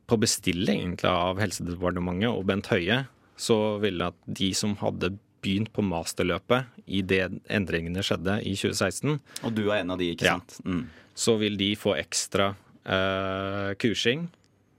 på 0.07 0.17
bestilling 0.17 0.81
egentlig 0.81 1.11
av 1.11 1.41
Helsedepartementet 1.41 2.31
og 2.31 2.47
Bent 2.49 2.71
Høie, 2.73 3.03
så 3.37 3.77
ville 3.83 4.09
at 4.09 4.17
de 4.25 4.55
som 4.57 4.77
hadde 4.81 5.17
begynt 5.45 5.73
på 5.77 5.85
masterløpet 5.85 6.71
i 6.89 7.03
det 7.05 7.27
endringene 7.53 8.05
skjedde 8.05 8.39
i 8.41 8.55
2016 8.57 9.19
Og 9.45 9.53
du 9.53 9.67
er 9.69 9.83
en 9.83 9.93
av 9.93 10.01
de, 10.01 10.09
ikke 10.15 10.31
sant? 10.31 10.57
Ja. 10.63 10.71
Mm. 10.71 10.87
Så 11.17 11.37
vil 11.41 11.57
de 11.61 11.71
få 11.77 11.95
ekstra 11.97 12.55
eh, 12.85 13.75
kursing 13.81 14.29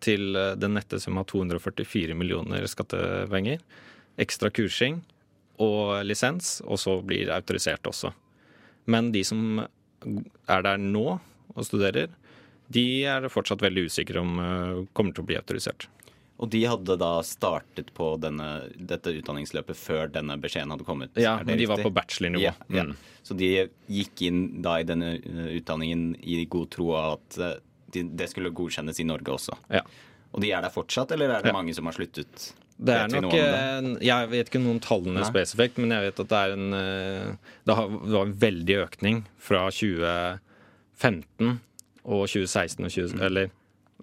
til 0.03 0.35
eh, 0.37 0.55
den 0.57 0.75
nette 0.77 0.99
sum 1.01 1.19
av 1.21 1.27
244 1.29 2.17
millioner 2.17 2.65
skattepenger. 2.69 3.61
Ekstra 4.21 4.49
kursing 4.53 5.03
og 5.63 6.05
lisens, 6.05 6.57
og 6.65 6.79
så 6.81 6.99
blir 7.05 7.31
autorisert 7.33 7.87
også. 7.89 8.13
Men 8.87 9.11
de 9.11 9.23
som 9.25 9.63
er 9.63 10.63
der 10.63 10.79
nå 10.79 11.05
og 11.17 11.65
studerer, 11.65 12.11
de 12.67 12.85
er 13.07 13.29
fortsatt 13.31 13.63
veldig 13.63 13.87
usikre 13.87 14.21
om 14.21 14.39
uh, 14.39 14.81
kommer 14.93 15.15
til 15.15 15.23
å 15.23 15.29
bli 15.29 15.37
autorisert. 15.39 15.87
Og 16.37 16.51
de 16.53 16.59
hadde 16.69 16.97
da 17.01 17.11
startet 17.25 17.89
på 17.97 18.11
denne, 18.21 18.67
dette 18.77 19.15
utdanningsløpet 19.17 19.79
før 19.79 20.11
denne 20.13 20.35
beskjeden 20.37 20.75
hadde 20.75 20.85
kommet? 20.85 21.15
Ja, 21.17 21.39
men 21.41 21.55
de 21.55 21.63
riktig? 21.63 21.71
var 21.71 21.81
på 21.87 21.93
bachelornivå. 21.95 22.43
Ja, 22.43 22.53
ja. 22.69 22.83
Mm. 22.85 22.91
Så 23.25 23.37
de 23.39 23.49
gikk 23.89 24.21
inn 24.27 24.43
da 24.63 24.75
i 24.77 24.85
denne 24.85 25.15
eh, 25.17 25.47
utdanningen 25.57 26.11
i 26.21 26.43
god 26.45 26.69
tro 26.75 26.91
av 26.93 27.17
at 27.17 27.39
det 27.39 27.49
de, 28.05 28.27
skulle 28.29 28.53
godkjennes 28.53 28.99
i 29.01 29.07
Norge 29.07 29.33
også? 29.33 29.57
Ja. 29.73 29.81
Og 30.35 30.43
de 30.43 30.51
er 30.53 30.61
der 30.61 30.73
fortsatt, 30.73 31.11
eller 31.15 31.31
er 31.33 31.45
det 31.45 31.55
mange 31.55 31.73
som 31.73 31.87
har 31.89 31.95
sluttet? 31.95 32.51
Det 32.77 32.93
er 32.93 33.09
nok 33.09 33.33
det? 33.33 34.05
Jeg 34.05 34.29
vet 34.29 34.49
ikke 34.51 34.61
noen 34.61 34.79
tallene 34.83 35.23
Nei. 35.23 35.29
spesifikt, 35.29 35.79
men 35.81 35.95
jeg 35.95 36.09
vet 36.09 36.19
at 36.23 36.29
det 36.29 36.41
er 36.43 36.51
en 36.53 36.75
eh, 36.77 37.53
Det 37.65 37.77
var 37.77 38.19
en 38.21 38.35
veldig 38.43 38.75
økning 38.83 39.23
fra 39.41 39.63
2015 39.73 41.55
og 42.07 42.21
2016 42.29 42.85
og 42.85 42.91
20, 42.93 43.15
mm. 43.17 43.23
Eller 43.27 43.49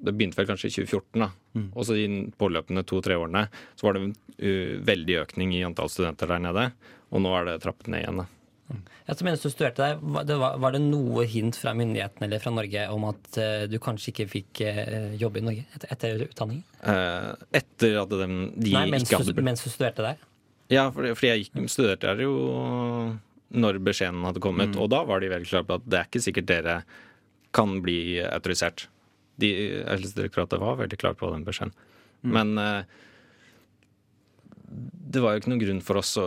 det 0.05 0.13
begynte 0.13 0.41
vel 0.41 0.49
kanskje 0.51 0.69
i 0.69 0.75
2014, 0.75 1.23
da. 1.23 1.31
Mm. 1.55 1.69
Og 1.71 1.87
så 1.87 1.97
i 1.97 2.07
påløpende 2.37 2.83
to-tre 2.85 3.17
årene 3.17 3.47
så 3.79 3.87
var 3.87 3.97
det 3.97 4.03
en 4.03 4.15
uh, 4.43 4.75
veldig 4.85 5.21
økning 5.23 5.55
i 5.57 5.63
antall 5.65 5.89
studenter 5.93 6.29
der 6.35 6.43
nede. 6.43 6.67
Og 7.15 7.23
nå 7.25 7.33
er 7.39 7.49
det 7.49 7.61
trappet 7.63 7.89
ned 7.93 8.03
igjen. 8.03 8.25
da. 8.25 8.27
Ja, 9.05 9.15
så 9.15 9.27
mens 9.27 9.43
du 9.45 9.51
studerte 9.53 9.85
der, 9.85 10.39
var 10.41 10.73
det, 10.73 10.81
noe 10.81 11.27
hint 11.29 11.59
fra 11.61 11.75
myndighetene 11.77 12.29
eller 12.29 12.41
fra 12.41 12.53
Norge 12.55 12.87
om 12.95 13.05
at 13.11 13.37
uh, 13.37 13.65
du 13.69 13.77
kanskje 13.83 14.13
ikke 14.15 14.27
fikk 14.31 14.63
jobb 14.65 15.19
jobbe 15.21 15.43
i 15.43 15.45
Norge 15.45 15.67
etter, 15.77 15.93
etter 15.93 16.25
utdanningen? 16.25 16.65
Uh, 16.81 17.35
etter 17.53 17.99
at 18.01 18.15
de, 18.15 18.31
de 18.57 18.73
Nei, 18.73 18.87
mens 18.95 19.05
ikke 19.05 19.21
hadde... 19.21 19.37
Du, 19.37 19.45
mens 19.45 19.65
du 19.65 19.69
studerte 19.69 20.07
der? 20.07 20.25
Ja, 20.73 20.89
fordi, 20.95 21.13
fordi 21.19 21.33
jeg 21.33 21.45
gikk, 21.45 21.61
studerte 21.73 22.09
der 22.09 22.25
jo 22.25 22.35
når 23.55 23.79
beskjeden 23.85 24.25
hadde 24.27 24.43
kommet. 24.43 24.73
Mm. 24.73 24.81
Og 24.83 24.91
da 24.91 25.05
var 25.07 25.23
de 25.23 25.31
veldig 25.31 25.51
klare 25.51 25.69
på 25.69 25.79
at 25.79 25.87
det 25.87 26.01
er 26.01 26.09
ikke 26.09 26.25
sikkert 26.25 26.51
dere 26.51 26.77
kan 27.55 27.77
bli 27.85 27.99
autorisert. 28.25 28.89
De, 29.39 29.51
Helsedirektoratet 29.87 30.63
var 30.63 30.81
veldig 30.81 30.99
klar 30.99 31.15
på 31.19 31.31
den 31.35 31.45
beskjeden. 31.47 31.75
Mm. 32.25 32.35
Men 32.35 32.87
det 35.15 35.21
var 35.23 35.35
jo 35.35 35.41
ikke 35.41 35.51
noen 35.53 35.63
grunn 35.63 35.83
for 35.85 36.01
oss 36.01 36.17
å, 36.19 36.27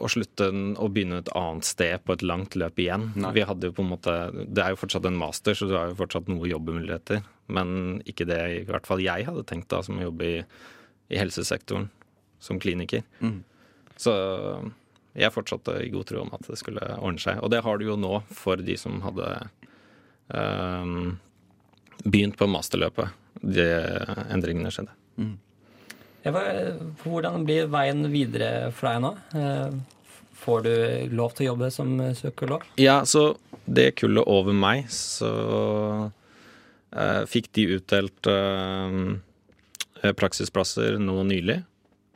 å 0.00 0.08
slutte 0.08 0.48
å 0.48 0.88
begynne 0.92 1.20
et 1.20 1.32
annet 1.36 1.66
sted 1.68 2.04
på 2.06 2.14
et 2.16 2.24
langt 2.24 2.56
løp 2.56 2.80
igjen. 2.80 3.10
Nei. 3.18 3.32
Vi 3.36 3.44
hadde 3.48 3.68
jo 3.68 3.76
på 3.76 3.84
en 3.84 3.90
måte, 3.92 4.14
Det 4.32 4.62
er 4.62 4.72
jo 4.72 4.80
fortsatt 4.80 5.08
en 5.08 5.18
master, 5.20 5.58
så 5.58 5.68
du 5.68 5.74
har 5.76 5.90
jo 5.90 5.98
fortsatt 5.98 6.30
noe 6.32 6.48
jobbemuligheter. 6.48 7.20
Men 7.52 8.00
ikke 8.08 8.28
det 8.28 8.40
i 8.54 8.64
hvert 8.68 8.88
fall 8.88 9.04
jeg 9.04 9.28
hadde 9.28 9.44
tenkt 9.48 9.68
da, 9.72 9.82
som 9.84 10.00
å 10.00 10.06
jobbe 10.08 10.30
i, 10.30 10.40
i 11.12 11.20
helsesektoren 11.20 11.90
som 12.42 12.60
kliniker. 12.62 13.04
Mm. 13.20 13.42
Så 14.00 14.14
jeg 15.16 15.32
fortsatte 15.32 15.78
i 15.84 15.92
god 15.92 16.08
tro 16.08 16.24
om 16.24 16.34
at 16.36 16.48
det 16.48 16.58
skulle 16.60 16.84
ordne 16.96 17.22
seg. 17.22 17.40
Og 17.44 17.52
det 17.52 17.62
har 17.64 17.78
du 17.78 17.86
jo 17.88 17.96
nå 18.00 18.20
for 18.36 18.60
de 18.60 18.76
som 18.80 19.00
hadde 19.04 19.28
um, 20.28 21.16
begynt 22.04 22.36
på 22.40 22.48
masterløpet. 22.50 23.12
De 23.40 23.66
endringene 24.32 24.72
skjedde. 24.72 24.92
Mm. 25.20 25.34
Hvordan 26.32 27.44
blir 27.46 27.68
veien 27.70 28.06
videre 28.12 28.70
for 28.74 28.90
deg 28.90 29.02
nå? 29.04 29.12
Eh, 29.38 29.76
får 30.36 30.66
du 30.66 30.74
lov 31.16 31.36
til 31.36 31.46
å 31.46 31.52
jobbe 31.52 31.70
som 31.74 31.94
psykolog? 32.12 32.66
Ja, 32.80 33.00
så 33.08 33.34
det 33.66 33.96
kullet 34.00 34.28
over 34.30 34.54
meg, 34.54 34.86
så 34.94 35.30
uh, 36.06 37.22
fikk 37.26 37.48
de 37.56 37.64
utdelt 37.78 38.28
uh, 38.30 39.16
praksisplasser 40.18 41.00
nå 41.02 41.16
nylig. 41.26 41.62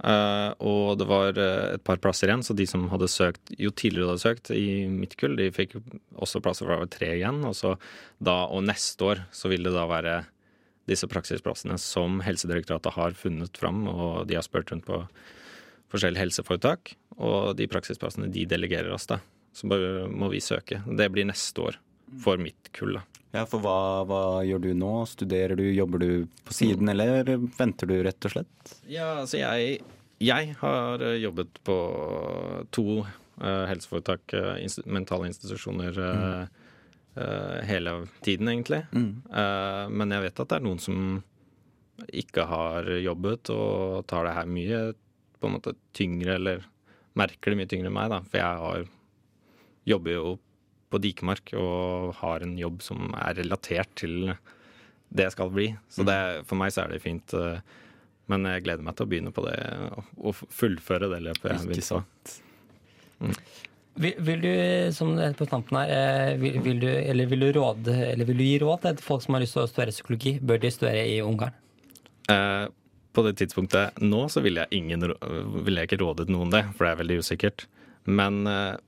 Uh, 0.00 0.54
og 0.64 0.94
det 1.00 1.06
var 1.10 1.36
et 1.36 1.82
par 1.84 1.98
plasser 2.00 2.30
igjen, 2.30 2.44
så 2.46 2.54
de 2.56 2.64
som 2.70 2.86
hadde 2.92 3.10
søkt 3.10 3.50
jo 3.60 3.72
tidligere 3.74 4.14
hadde 4.14 4.22
søkt 4.22 4.52
i 4.54 4.86
mitt 4.88 5.16
kull, 5.20 5.34
de 5.36 5.50
fikk 5.52 5.74
også 6.14 6.40
plasser 6.44 6.70
fra 6.70 6.78
tre 6.92 7.16
igjen. 7.18 7.42
Og 7.48 7.56
så 7.58 7.74
da 8.22 8.44
og 8.46 8.64
neste 8.68 9.10
år 9.10 9.24
så 9.34 9.50
vil 9.52 9.66
det 9.66 9.74
da 9.74 9.88
være 9.90 10.20
disse 10.90 11.08
praksisplassene 11.10 11.78
som 11.80 12.20
Helsedirektoratet 12.24 12.96
har 12.96 13.14
funnet 13.18 13.60
fram, 13.60 13.84
og 13.90 14.26
de 14.28 14.38
har 14.38 14.46
spurt 14.46 14.72
rundt 14.72 14.88
på 14.88 15.04
forskjellige 15.90 16.26
helseforetak. 16.26 16.94
Og 17.20 17.54
de 17.58 17.68
praksisplassene 17.70 18.30
de 18.32 18.46
delegerer 18.50 18.90
oss, 18.94 19.08
da. 19.10 19.20
Så 19.54 19.66
må 19.70 20.28
vi 20.30 20.42
søke. 20.42 20.82
Det 20.86 21.08
blir 21.14 21.26
neste 21.28 21.64
år 21.70 21.78
for 22.22 22.40
mitt 22.42 22.70
kull, 22.76 22.98
da. 22.98 23.06
Ja, 23.30 23.44
for 23.46 23.62
hva, 23.62 24.02
hva, 24.10 24.20
gjør 24.42 24.64
du 24.64 24.70
nå? 24.74 24.92
Studerer 25.06 25.54
du, 25.58 25.62
jobber 25.70 26.02
du 26.02 26.10
på 26.46 26.54
siden, 26.56 26.88
mm. 26.88 26.92
eller 26.96 27.32
venter 27.58 27.86
du 27.86 28.00
rett 28.02 28.26
og 28.26 28.34
slett? 28.34 28.72
Ja, 28.90 29.12
altså 29.22 29.38
jeg 29.38 29.78
jeg 30.20 30.54
har 30.60 31.00
eh, 31.00 31.16
jobbet 31.22 31.60
på 31.64 31.76
to 32.76 32.86
uh, 33.00 33.64
helseforetak, 33.70 34.34
uh, 34.36 34.82
mentale 34.84 35.30
institusjoner, 35.30 35.96
Uh, 35.96 36.42
eh, 36.42 36.59
hele 37.66 38.06
tiden, 38.22 38.48
egentlig. 38.48 38.82
Eh, 38.94 39.88
men 39.90 40.10
jeg 40.14 40.22
vet 40.28 40.40
at 40.40 40.48
det 40.48 40.56
er 40.60 40.64
noen 40.64 40.78
som 40.80 41.22
ikke 42.16 42.46
har 42.48 42.86
jobbet 43.02 43.50
og 43.52 44.06
tar 44.08 44.24
det 44.24 44.34
her 44.38 44.46
mye 44.48 44.78
på 45.40 45.48
en 45.48 45.56
måte 45.58 45.74
tyngre, 45.96 46.34
eller 46.38 46.62
merker 47.18 47.50
det 47.52 47.58
mye 47.60 47.68
tyngre 47.68 47.90
enn 47.90 47.96
meg, 47.96 48.10
da. 48.12 48.20
For 48.30 48.38
jeg 48.40 48.62
har, 48.64 48.86
jobber 49.90 50.12
jo 50.16 50.38
på 50.90 50.98
Dikemark 51.00 51.52
og 51.60 52.14
har 52.20 52.42
en 52.46 52.56
jobb 52.58 52.80
som 52.82 53.12
er 53.14 53.34
relatert 53.38 53.92
til 54.00 54.32
det 55.10 55.26
jeg 55.28 55.32
skal 55.36 55.50
bli. 55.54 55.68
Så 55.90 56.04
det, 56.06 56.16
for 56.46 56.56
meg 56.60 56.72
så 56.74 56.84
er 56.84 56.94
det 56.94 57.02
fint. 57.02 57.34
eh, 57.34 57.60
Men 58.30 58.44
jeg 58.46 58.62
gleder 58.62 58.82
meg 58.86 58.94
til 58.94 59.06
å 59.06 59.10
begynne 59.10 59.32
på 59.34 59.42
det 59.42 59.56
og- 60.16 60.44
fullføre 60.54 61.08
det 61.10 61.20
løpet 61.24 61.66
Ikke 61.66 61.82
sant. 61.82 62.40
på. 63.18 63.34
Vil, 63.94 64.14
vil 64.22 64.40
du, 64.40 64.52
som 64.94 65.16
det 65.16 65.24
heter 65.26 65.38
på 65.40 65.48
tampen 65.50 65.76
her, 65.80 65.90
eh, 65.92 66.34
vil, 66.40 66.60
vil, 66.62 66.78
du, 66.80 66.88
eller 66.88 67.26
vil, 67.26 67.40
du 67.40 67.58
råde, 67.58 67.94
eller 68.12 68.28
vil 68.28 68.38
du 68.38 68.44
gi 68.46 68.58
råd 68.62 68.84
til 68.84 69.02
folk 69.04 69.24
som 69.24 69.34
har 69.36 69.42
lyst 69.42 69.56
til 69.56 69.64
å 69.64 69.70
studere 69.70 69.94
psykologi? 69.94 70.36
Bør 70.40 70.60
de 70.62 70.70
studere 70.72 71.02
i 71.10 71.18
Ungarn? 71.24 71.56
Eh, 72.30 72.66
på 73.12 73.24
det 73.26 73.34
tidspunktet 73.40 73.98
nå 74.04 74.22
så 74.30 74.42
ville 74.44 74.62
jeg, 74.62 74.78
ingen, 74.78 75.10
ville 75.66 75.82
jeg 75.82 75.90
ikke 75.90 76.00
rådet 76.04 76.28
noen 76.30 76.52
det, 76.54 76.62
for 76.76 76.86
det 76.86 76.92
er 76.92 77.02
veldig 77.02 77.18
usikkert. 77.24 77.66
Men 78.06 78.46
eh, 78.46 78.78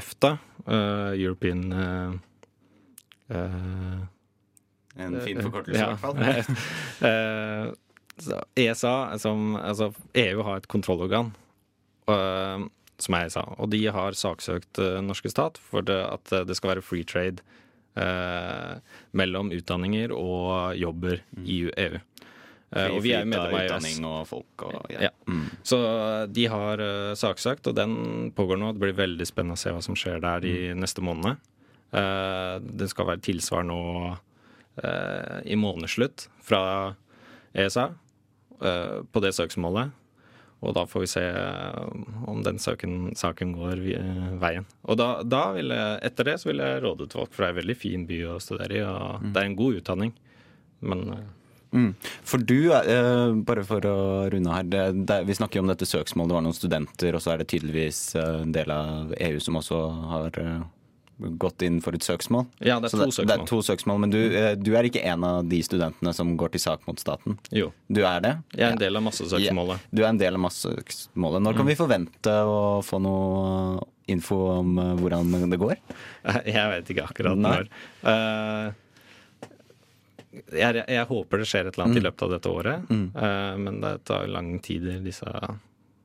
EFTA, 0.00 0.36
eh, 0.64 1.12
European 1.20 1.62
eh, 1.76 2.16
eh, 3.36 4.02
En 5.02 5.20
fin 5.24 5.40
forkortelse, 5.40 5.78
i 5.78 5.88
hvert 5.92 6.02
fall. 6.02 6.18
Eh, 7.12 7.72
så 8.22 8.36
ESA, 8.60 9.18
som, 9.18 9.56
altså 9.56 9.88
EU 10.20 10.42
har 10.46 10.60
et 10.60 10.68
kontrollorgan, 10.70 11.32
eh, 12.12 12.66
som 13.00 13.16
er 13.18 13.32
sa. 13.32 13.46
og 13.58 13.70
de 13.72 13.84
har 13.86 14.18
saksøkt 14.18 14.78
eh, 14.78 15.00
norske 15.04 15.30
stat 15.32 15.58
for 15.70 15.82
det, 15.86 15.98
at 15.98 16.32
eh, 16.32 16.46
det 16.46 16.56
skal 16.58 16.74
være 16.74 16.84
free 16.86 17.04
trade 17.08 17.42
eh, 17.96 18.78
mellom 19.12 19.52
utdanninger 19.54 20.14
og 20.14 20.76
jobber 20.78 21.22
i 21.42 21.64
EU. 21.70 22.00
Eh, 22.72 22.88
og 22.88 23.02
vi 23.04 23.12
er 23.16 23.24
medlem 23.28 23.56
av 23.56 23.80
EØS. 23.80 23.98
og 24.08 24.20
folk 24.30 24.66
og 24.68 24.92
ja. 24.92 25.08
Ja. 25.08 25.40
Så 25.66 25.78
de 26.32 26.46
har 26.48 26.80
uh, 26.80 27.12
saksøkt, 27.18 27.66
og 27.68 27.76
den 27.76 28.30
pågår 28.36 28.56
nå. 28.60 28.72
Det 28.72 28.80
blir 28.80 28.96
veldig 28.96 29.26
spennende 29.28 29.58
å 29.58 29.60
se 29.60 29.74
hva 29.74 29.82
som 29.84 29.98
skjer 29.98 30.22
der 30.24 30.40
de 30.44 30.54
neste 30.78 31.04
månedene. 31.04 31.36
Eh, 31.92 32.56
det 32.64 32.88
skal 32.88 33.10
være 33.10 33.24
tilsvar 33.26 33.66
nå 33.68 33.80
eh, 34.80 35.40
i 35.44 35.58
månedsslutt 35.60 36.24
fra 36.40 36.62
ESA 37.52 37.90
eh, 38.64 39.02
på 39.04 39.22
det 39.24 39.34
søksmålet. 39.36 39.92
Og 40.62 40.74
da 40.76 40.84
får 40.86 41.02
vi 41.02 41.10
se 41.10 41.22
eh, 41.26 42.02
om 42.30 42.42
den 42.46 42.60
saken, 42.62 43.12
saken 43.18 43.54
går 43.58 43.82
eh, 43.96 44.24
veien. 44.42 44.66
Og 44.86 44.98
da, 45.00 45.10
da 45.26 45.44
vil 45.56 45.74
jeg, 45.74 46.00
etter 46.06 46.30
det 46.30 46.38
så 46.38 46.52
vil 46.52 46.62
jeg 46.62 46.82
råde 46.84 47.08
til 47.08 47.22
folk, 47.22 47.34
for 47.34 47.42
det 47.42 47.48
er 47.48 47.54
en 47.56 47.60
veldig 47.62 47.78
fin 47.78 48.08
by 48.08 48.24
å 48.30 48.40
studere 48.42 48.78
i, 48.78 48.82
og 48.86 49.30
det 49.32 49.42
er 49.42 49.48
en 49.50 49.58
god 49.58 49.80
utdanning. 49.82 50.18
Men 50.86 51.06
eh, 51.18 51.30
Mm. 51.72 51.94
For 52.28 52.36
du, 52.36 52.68
eh, 52.68 53.30
bare 53.48 53.62
for 53.64 53.80
å 53.88 53.98
runde 54.28 54.52
her, 54.52 54.66
det, 54.68 54.82
det, 55.08 55.22
vi 55.24 55.36
snakker 55.38 55.56
jo 55.56 55.62
om 55.64 55.70
dette 55.70 55.88
søksmålet, 55.88 56.28
det 56.28 56.36
var 56.36 56.44
noen 56.44 56.56
studenter, 56.56 57.16
og 57.16 57.22
så 57.24 57.32
er 57.32 57.40
det 57.40 57.46
tydeligvis 57.48 58.00
en 58.20 58.52
del 58.52 58.68
av 58.74 59.14
EU 59.16 59.38
som 59.40 59.56
også 59.56 59.78
har 60.10 60.36
eh, 60.42 60.66
gått 61.38 61.62
inn 61.62 61.80
for 61.84 61.94
et 61.94 62.02
søksmål. 62.02 62.46
ja, 62.60 62.80
det 62.80 62.88
er 62.88 62.96
to 62.96 63.06
det, 63.10 63.26
det 63.28 63.34
er 63.36 63.44
to 63.46 63.60
søksmål, 63.62 63.98
men 64.00 64.10
du, 64.10 64.18
eh, 64.34 64.54
du 64.58 64.72
er 64.76 64.88
ikke 64.88 65.02
en 65.06 65.24
av 65.24 65.44
de 65.48 65.60
studentene 65.62 66.12
som 66.14 66.36
går 66.36 66.52
til 66.56 66.60
sak 66.64 66.86
mot 66.88 66.98
staten? 66.98 67.38
Jo. 67.54 67.72
Du 67.88 68.00
er 68.04 68.20
det? 68.24 68.32
Jeg 68.56 68.66
er 68.68 68.72
en 68.72 68.78
del 68.82 68.96
av 68.96 69.02
massesøksmålet. 69.06 69.78
Ja, 69.84 69.96
du 69.96 70.02
er 70.02 70.08
en 70.08 70.18
del 70.18 70.34
av 70.34 70.40
massesøksmålet. 70.48 71.42
Når 71.42 71.52
Mm. 71.52 71.56
kan 71.56 71.66
vi 71.66 71.74
forvente 71.78 72.30
å 72.46 72.82
få 72.82 73.00
noe 73.00 73.82
info 74.08 74.38
om 74.58 74.78
eh, 74.78 74.94
hvordan 74.98 75.50
det 75.50 75.58
går? 75.62 75.76
Jeg 76.46 76.68
vet 76.74 76.90
ikke 76.90 77.04
akkurat 77.10 77.38
Nei. 77.38 77.50
når. 77.56 77.68
Uh, 78.02 78.72
jeg, 80.56 80.84
jeg 80.88 81.04
håper 81.10 81.42
det 81.42 81.46
skjer 81.48 81.66
et 81.68 81.74
eller 81.76 81.84
annet 81.90 82.00
i 82.00 82.04
løpet 82.06 82.22
av 82.24 82.30
dette 82.32 82.48
året, 82.48 82.90
eh, 82.90 83.56
men 83.60 83.80
det 83.82 83.90
tar 84.08 84.26
lang 84.32 84.54
tid 84.64 84.86
i 84.88 84.94
disse 85.04 85.28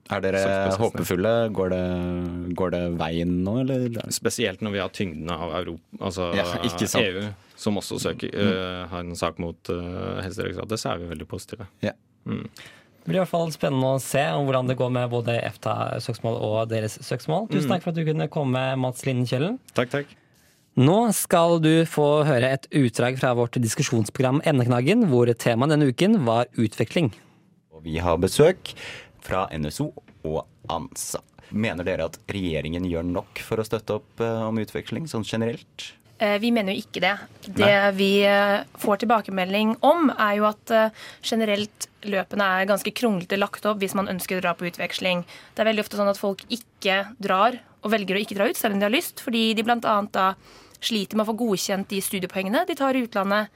Er 0.07 0.23
dere 0.23 0.41
håpefulle? 0.79 1.33
Går 1.55 1.73
det, 1.73 1.83
går 2.55 2.73
det 2.75 2.81
veien 2.99 3.33
nå, 3.43 3.57
eller? 3.65 3.99
Spesielt 4.15 4.63
når 4.63 4.75
vi 4.75 4.81
har 4.83 4.93
tyngden 4.95 5.31
av 5.33 5.51
Europa, 5.59 5.83
altså 5.99 6.29
Ja, 6.37 6.47
ikke 6.63 6.87
sant. 6.87 7.03
EU, 7.03 7.27
som 7.59 7.79
også 7.81 7.99
søker, 7.99 8.31
uh, 8.31 8.87
har 8.91 9.03
en 9.03 9.17
sak 9.19 9.41
mot 9.43 9.73
uh, 9.73 10.19
Helsedirektoratet, 10.23 10.79
så 10.79 10.93
er 10.93 11.03
vi 11.03 11.11
veldig 11.11 11.27
positive. 11.27 11.67
Ja. 11.83 11.95
Det 12.27 13.11
blir 13.11 13.19
i 13.19 13.23
hvert 13.23 13.31
fall 13.31 13.51
spennende 13.55 13.95
å 13.95 13.99
se 14.03 14.19
hvordan 14.19 14.67
det 14.67 14.77
går 14.79 14.89
med 14.95 15.11
både 15.11 15.37
EFTA-søksmål 15.47 16.39
og 16.43 16.57
deres 16.71 16.97
søksmål. 17.07 17.47
Tusen 17.51 17.71
takk 17.71 17.85
for 17.85 17.93
at 17.93 17.99
du 17.99 18.07
kunne 18.07 18.27
komme, 18.31 18.63
Mats 18.79 19.05
Linden 19.07 19.27
Kjellen. 19.29 19.59
Takk, 19.77 19.93
takk. 19.93 20.15
Nå 20.77 20.97
skal 21.17 21.55
du 21.63 21.71
få 21.89 22.21
høre 22.27 22.51
et 22.53 22.67
utdrag 22.75 23.15
fra 23.17 23.31
vårt 23.33 23.55
diskusjonsprogram 23.63 24.43
Endeknaggen, 24.45 25.07
hvor 25.09 25.31
temaet 25.33 25.73
denne 25.73 25.87
uken 25.89 26.19
var 26.27 26.51
utvikling. 26.53 27.09
Og 27.73 27.81
vi 27.87 27.95
har 28.03 28.19
besøk 28.21 28.75
fra 29.27 29.45
NSO 29.53 29.91
og 30.27 30.41
ANSA. 30.71 31.21
Mener 31.55 31.87
dere 31.87 32.09
at 32.09 32.17
regjeringen 32.31 32.87
gjør 32.89 33.05
nok 33.07 33.39
for 33.45 33.61
å 33.61 33.65
støtte 33.67 33.99
opp 34.01 34.23
eh, 34.23 34.41
om 34.49 34.57
utveksling, 34.59 35.05
sånn 35.07 35.23
generelt? 35.27 35.91
Eh, 36.19 36.35
Vi 36.43 36.49
mener 36.51 36.75
jo 36.75 36.81
ikke 36.83 37.03
det. 37.03 37.13
Det 37.55 37.71
vi 37.95 38.09
eh, 38.27 38.65
får 38.81 39.03
tilbakemelding 39.03 39.77
om, 39.87 40.09
er 40.11 40.39
jo 40.41 40.47
at 40.49 40.73
generelt 41.23 41.87
løpene 42.07 42.49
er 42.59 42.67
ganske 42.69 42.91
kronglete 42.95 43.39
lagt 43.39 43.65
opp 43.69 43.79
hvis 43.83 43.95
man 43.97 44.09
ønsker 44.11 44.39
å 44.39 44.43
dra 44.43 44.53
på 44.59 44.67
utveksling. 44.67 45.23
Det 45.55 45.63
er 45.63 45.69
veldig 45.71 45.85
ofte 45.85 45.99
sånn 45.99 46.11
at 46.11 46.19
folk 46.19 46.43
ikke 46.51 46.99
drar, 47.23 47.59
og 47.83 47.93
velger 47.93 48.17
å 48.17 48.23
ikke 48.23 48.35
dra 48.39 48.49
ut 48.49 48.59
selv 48.59 48.75
om 48.75 48.81
de 48.81 48.87
har 48.89 48.93
lyst, 48.95 49.21
fordi 49.23 49.51
de 49.55 49.63
bl.a. 49.63 49.79
da 50.11 50.27
sliter 50.83 51.15
med 51.17 51.23
å 51.25 51.31
få 51.31 51.37
godkjent 51.39 51.87
de 51.89 52.01
studiepoengene 52.03 52.65
de 52.67 52.75
tar 52.77 52.97
i 52.97 53.05
utlandet, 53.07 53.47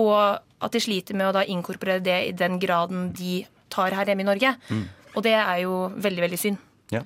og 0.00 0.38
at 0.60 0.76
de 0.76 0.80
sliter 0.80 1.16
med 1.18 1.30
å 1.30 1.34
da 1.40 1.42
inkorporere 1.50 2.04
det 2.04 2.18
i 2.28 2.32
den 2.36 2.60
graden 2.62 3.10
de 3.16 3.42
tar 3.72 3.94
her 3.96 4.08
hjemme 4.08 4.24
i 4.24 4.28
Norge. 4.30 4.54
Og 5.14 5.24
det 5.26 5.36
er 5.36 5.62
jo 5.64 5.86
veldig, 5.96 6.24
veldig 6.28 6.40
synd. 6.40 6.60
Ja. 6.90 7.04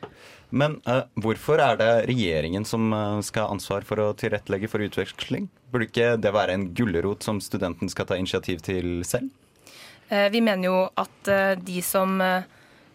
Men 0.55 0.79
uh, 0.87 1.05
hvorfor 1.19 1.61
er 1.63 1.79
det 1.81 1.91
regjeringen 2.09 2.67
som 2.69 2.93
uh, 2.95 3.21
skal 3.27 3.49
ha 3.49 3.55
ansvar 3.55 3.87
for 3.87 4.01
å 4.01 4.13
tilrettelegge 4.19 4.71
for 4.71 4.85
utveksling? 4.85 5.49
Burde 5.73 5.89
ikke 5.89 6.13
det 6.21 6.35
være 6.35 6.55
en 6.55 6.69
gulrot 6.77 7.27
som 7.27 7.41
studenten 7.43 7.91
skal 7.91 8.07
ta 8.09 8.19
initiativ 8.21 8.63
til 8.65 9.01
selv? 9.09 9.33
Uh, 10.13 10.29
Vi 10.31 10.43
mener 10.45 10.69
jo 10.69 10.77
at 11.01 11.33
de 11.65 11.81
som 11.85 12.21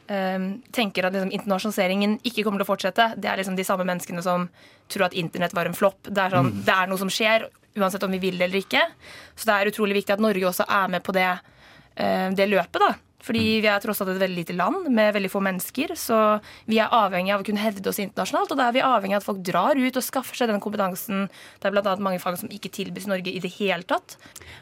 tenker 0.10 1.06
at 1.06 1.14
liksom, 1.14 1.30
internasjonaliseringen 1.30 2.16
ikke 2.26 2.42
kommer 2.42 2.58
til 2.58 2.66
å 2.66 2.70
fortsette, 2.72 3.06
det 3.22 3.28
er 3.30 3.38
liksom 3.38 3.54
de 3.54 3.66
samme 3.68 3.86
menneskene 3.86 4.24
som 4.26 4.48
tror 4.90 5.06
at 5.06 5.14
internett 5.14 5.54
var 5.54 5.70
en 5.70 5.78
flopp. 5.78 6.00
Det 6.10 6.24
er, 6.24 6.34
mm. 6.34 6.64
det 6.66 6.74
er 6.74 6.90
noe 6.90 6.98
som 6.98 7.12
skjer, 7.14 7.46
uansett 7.78 8.08
om 8.08 8.16
vi 8.16 8.22
vil 8.24 8.40
det 8.40 8.48
eller 8.48 8.64
ikke. 8.64 8.82
Så 9.38 9.46
det 9.46 9.58
er 9.60 9.70
utrolig 9.70 10.00
viktig 10.00 10.16
at 10.16 10.24
Norge 10.26 10.50
også 10.50 10.66
er 10.66 10.90
med 10.96 11.06
på 11.06 11.14
det, 11.14 11.28
det 11.94 12.50
løpet. 12.50 12.82
da. 12.82 12.90
Fordi 13.20 13.60
vi 13.60 13.68
er 13.68 13.82
tross 13.84 14.00
alt 14.00 14.14
et 14.14 14.22
veldig 14.22 14.38
lite 14.38 14.56
land 14.56 14.88
med 14.96 15.12
veldig 15.16 15.32
få 15.32 15.42
mennesker. 15.44 15.92
Så 16.00 16.18
vi 16.70 16.80
er 16.80 16.94
avhengig 16.96 17.34
av 17.36 17.44
å 17.44 17.48
kunne 17.48 17.62
hevde 17.62 17.92
oss 17.92 18.00
internasjonalt. 18.00 18.54
Og 18.54 18.60
da 18.60 18.70
er 18.70 18.78
vi 18.78 18.84
avhengig 18.86 19.18
av 19.18 19.24
at 19.24 19.28
folk 19.28 19.42
drar 19.46 19.80
ut 19.80 20.00
og 20.00 20.06
skaffer 20.06 20.40
seg 20.40 20.52
den 20.52 20.62
kompetansen. 20.64 21.28
Det 21.60 21.68
er 21.68 21.76
bl.a. 21.76 21.96
mange 22.00 22.22
fag 22.24 22.40
som 22.40 22.52
ikke 22.54 22.72
tilbys 22.76 23.10
Norge 23.12 23.34
i 23.34 23.42
det 23.44 23.52
hele 23.58 23.84
tatt. 23.90 24.16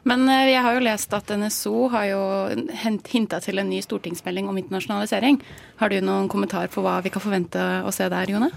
Men 0.09 0.25
eh, 0.25 0.49
jeg 0.53 0.63
har 0.65 0.77
jo 0.77 0.85
lest 0.87 1.13
at 1.13 1.33
NSO 1.37 1.87
har 1.93 2.07
jo 2.09 2.21
hinta 3.13 3.41
til 3.45 3.61
en 3.61 3.69
ny 3.69 3.83
stortingsmelding 3.85 4.49
om 4.49 4.57
internasjonalisering. 4.57 5.37
Har 5.81 5.93
du 5.93 5.99
noen 6.01 6.31
kommentar 6.31 6.71
på 6.73 6.81
hva 6.85 6.97
vi 7.05 7.13
kan 7.13 7.23
forvente 7.23 7.61
å 7.85 7.93
se 7.93 8.09
der, 8.09 8.33
Jone? 8.33 8.49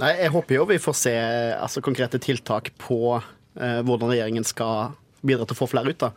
Nei, 0.00 0.14
jeg 0.22 0.32
håper 0.32 0.56
jo 0.56 0.68
vi 0.70 0.78
får 0.80 0.96
se 0.96 1.16
altså, 1.58 1.82
konkrete 1.84 2.20
tiltak 2.22 2.70
på 2.80 3.18
eh, 3.18 3.80
hvordan 3.82 4.12
regjeringen 4.12 4.46
skal 4.46 4.94
bidra 5.26 5.44
til 5.44 5.58
å 5.58 5.60
få 5.60 5.68
flere 5.74 5.92
ut. 5.92 6.06
da. 6.06 6.12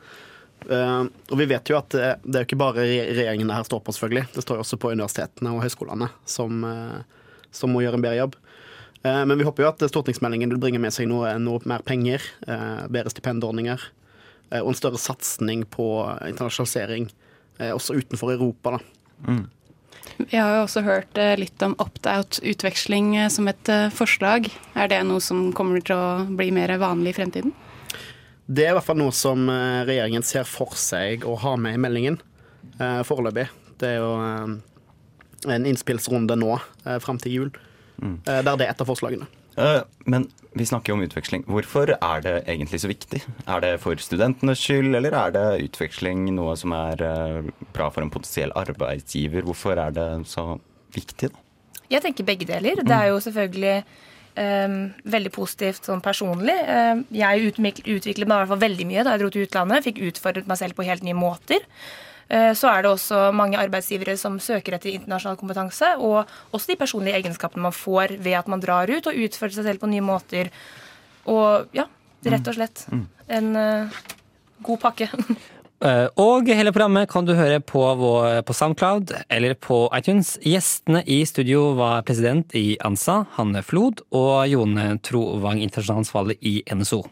Eh, 0.69 1.03
og 1.31 1.39
vi 1.39 1.47
vet 1.49 1.69
jo 1.69 1.77
at 1.79 1.95
eh, 1.97 2.15
det 2.23 2.37
er 2.37 2.43
jo 2.43 2.49
ikke 2.49 2.61
bare 2.61 2.85
regjeringen 2.85 3.49
det 3.49 3.57
her 3.57 3.67
står 3.67 3.81
på, 3.83 3.95
selvfølgelig. 3.95 4.27
Det 4.35 4.43
står 4.45 4.59
jo 4.59 4.65
også 4.65 4.79
på 4.81 4.93
universitetene 4.93 5.53
og 5.55 5.63
høyskolene, 5.65 6.09
som, 6.29 6.63
eh, 6.67 7.25
som 7.55 7.73
må 7.73 7.83
gjøre 7.83 7.99
en 7.99 8.05
bedre 8.05 8.21
jobb. 8.21 8.37
Eh, 9.03 9.23
men 9.29 9.39
vi 9.39 9.47
håper 9.47 9.65
jo 9.65 9.71
at 9.71 9.83
stortingsmeldingen 9.91 10.53
vil 10.53 10.61
bringe 10.61 10.81
med 10.83 10.95
seg 10.95 11.09
noe, 11.11 11.33
noe 11.41 11.63
mer 11.69 11.83
penger, 11.87 12.23
eh, 12.47 12.85
bedre 12.87 13.13
stipendordninger 13.13 13.89
og 14.53 14.67
en 14.69 14.75
større 14.77 14.99
satsing 15.01 15.63
på 15.73 15.85
internasjonalisering, 16.27 17.07
også 17.73 17.95
utenfor 17.97 18.35
Europa. 18.35 18.75
da. 18.75 19.39
Vi 20.29 20.37
har 20.37 20.51
jo 20.53 20.65
også 20.67 20.83
hørt 20.85 21.17
litt 21.41 21.63
om 21.65 21.73
opt-out-utveksling 21.81 23.15
som 23.33 23.49
et 23.49 23.71
forslag. 23.97 24.51
Er 24.77 24.91
det 24.91 24.99
noe 25.09 25.23
som 25.25 25.47
kommer 25.57 25.81
til 25.81 25.97
å 25.97 26.37
bli 26.37 26.51
mer 26.53 26.69
vanlig 26.77 27.15
i 27.15 27.17
fremtiden? 27.17 27.55
Det 28.47 28.65
er 28.65 28.73
i 28.73 28.75
hvert 28.77 28.85
fall 28.89 28.99
noe 28.99 29.13
som 29.15 29.47
eh, 29.49 29.83
regjeringen 29.87 30.25
ser 30.27 30.43
for 30.49 30.73
seg 30.79 31.23
å 31.27 31.35
ha 31.45 31.55
med 31.59 31.77
i 31.77 31.81
meldingen 31.81 32.17
eh, 32.79 33.01
foreløpig. 33.07 33.47
Det 33.79 33.93
er 33.93 34.01
jo 34.01 34.09
eh, 34.19 35.53
en 35.55 35.69
innspillsrunde 35.69 36.35
nå 36.39 36.51
eh, 36.57 36.99
fram 37.03 37.21
til 37.23 37.37
jul, 37.37 37.53
eh, 38.03 38.41
der 38.43 38.51
det 38.59 38.67
er 38.67 38.73
et 38.73 38.83
av 38.83 38.89
forslagene. 38.91 39.29
Eh, 39.55 39.81
men 40.09 40.27
Vi 40.53 40.65
snakker 40.69 40.91
jo 40.91 40.95
om 40.99 41.03
utveksling. 41.05 41.43
Hvorfor 41.49 41.89
er 41.95 42.21
det 42.25 42.33
egentlig 42.51 42.77
så 42.83 42.89
viktig? 42.91 43.23
Er 43.49 43.61
det 43.63 43.71
for 43.81 43.97
studentenes 43.97 44.59
skyld, 44.61 44.93
eller 44.99 45.15
er 45.17 45.31
det 45.33 45.45
utveksling 45.69 46.27
noe 46.35 46.53
som 46.59 46.75
er 46.77 47.01
eh, 47.01 47.47
bra 47.73 47.87
for 47.89 48.03
en 48.05 48.11
potensiell 48.13 48.53
arbeidsgiver? 48.59 49.41
Hvorfor 49.47 49.79
er 49.81 49.95
det 49.95 50.07
så 50.29 50.59
viktig, 50.93 51.31
da? 51.33 51.39
Jeg 51.89 52.01
tenker 52.05 52.25
begge 52.25 52.45
deler. 52.49 52.79
Det 52.85 52.93
er 52.95 53.09
jo 53.11 53.17
selvfølgelig 53.21 53.73
um, 54.37 54.77
veldig 55.15 55.31
positivt 55.33 55.89
sånn 55.89 56.01
personlig. 56.03 56.55
Um, 56.67 57.03
jeg 57.13 57.51
utviklet 57.53 58.27
meg 58.27 58.37
i 58.37 58.39
hvert 58.41 58.51
fall 58.53 58.63
veldig 58.63 58.87
mye 58.89 59.05
da 59.05 59.13
jeg 59.15 59.23
dro 59.23 59.29
til 59.33 59.45
utlandet. 59.47 59.85
Fikk 59.87 60.01
utfordret 60.09 60.49
meg 60.49 60.59
selv 60.59 60.77
på 60.77 60.87
helt 60.87 61.05
nye 61.05 61.17
måter. 61.17 61.65
Uh, 62.31 62.51
så 62.57 62.71
er 62.71 62.83
det 62.83 62.93
også 62.93 63.25
mange 63.35 63.59
arbeidsgivere 63.61 64.15
som 64.19 64.39
søker 64.41 64.77
etter 64.77 64.93
internasjonal 64.93 65.39
kompetanse, 65.39 65.93
og 65.99 66.23
også 66.55 66.73
de 66.73 66.79
personlige 66.79 67.19
egenskapene 67.21 67.67
man 67.67 67.75
får 67.75 68.17
ved 68.23 68.39
at 68.39 68.51
man 68.51 68.63
drar 68.63 68.91
ut 68.91 69.09
og 69.09 69.25
utfører 69.27 69.57
seg 69.57 69.69
selv 69.69 69.83
på 69.83 69.91
nye 69.91 70.05
måter. 70.05 70.53
Og 71.29 71.73
ja, 71.75 71.87
rett 72.27 72.47
og 72.49 72.57
slett 72.57 72.87
en 73.31 73.53
uh, 73.55 74.03
god 74.63 74.85
pakke. 74.87 75.11
Eh, 75.83 76.05
og 76.21 76.47
hele 76.47 76.71
programmet 76.71 77.09
kan 77.11 77.25
du 77.27 77.33
høre 77.35 77.59
på, 77.59 77.81
vår, 77.99 78.39
på 78.47 78.55
Soundcloud 78.55 79.11
eller 79.27 79.57
på 79.59 79.81
iTunes. 79.97 80.37
Gjestene 80.39 81.01
i 81.03 81.19
studio 81.27 81.73
var 81.75 82.05
president 82.07 82.55
i 82.55 82.77
ANSA, 82.79 83.25
Hanne 83.35 83.59
Flod, 83.67 84.05
og 84.15 84.47
Jone 84.47 84.93
Trovang, 85.03 85.59
internasjonalansvarlig 85.59 86.39
i 86.39 86.55
NSO. 86.71 87.03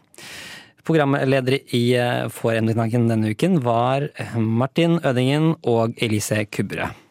Programleder 0.88 1.60
i 1.76 1.84
eh, 2.00 2.24
For 2.32 2.56
emneknaken 2.56 3.06
denne 3.12 3.36
uken 3.36 3.60
var 3.62 4.08
Martin 4.40 4.98
Ødingen 5.04 5.52
og 5.68 6.00
Elise 6.00 6.46
Kubberød. 6.48 7.01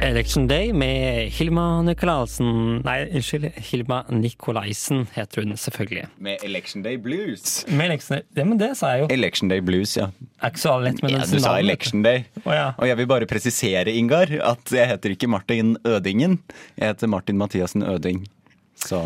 Election 0.00 0.46
Day 0.46 0.72
med 0.72 1.30
Hilma 1.32 1.82
Nikolaisen 1.82 2.82
Nei, 2.84 2.96
unnskyld. 3.16 3.46
Hilma 3.70 4.02
Nikolaisen 4.12 5.06
heter 5.14 5.42
hun 5.42 5.56
selvfølgelig. 5.56 6.04
Med 6.22 6.44
Election 6.44 6.84
Day 6.84 6.98
Blues. 7.00 7.64
Med 7.68 7.88
Election 7.88 8.20
ja, 8.36 8.44
men 8.44 8.60
det 8.60 8.74
sa 8.76 8.92
jeg 8.92 9.04
jo. 9.04 9.08
Election 9.16 9.50
Day 9.50 9.64
Blues, 9.64 9.96
ja. 9.96 10.10
Er 10.42 10.52
ikke 10.52 10.62
så 10.62 10.76
lett 10.84 11.00
med 11.02 11.14
den 11.14 11.22
ja 11.24 11.28
du 11.32 11.40
sa. 11.40 11.56
Election 11.62 12.04
Day. 12.04 12.26
Oh, 12.44 12.52
ja. 12.52 12.68
Og 12.76 12.90
jeg 12.90 13.00
vil 13.00 13.08
bare 13.10 13.28
presisere, 13.30 13.92
Ingar, 13.96 14.30
at 14.52 14.74
jeg 14.76 14.90
heter 14.92 15.16
ikke 15.16 15.30
Martin 15.32 15.76
Ødingen. 15.88 16.38
Jeg 16.76 16.92
heter 16.92 17.10
Martin 17.10 17.40
Mathiassen 17.40 17.86
Øding. 17.88 18.26
Så 18.76 19.00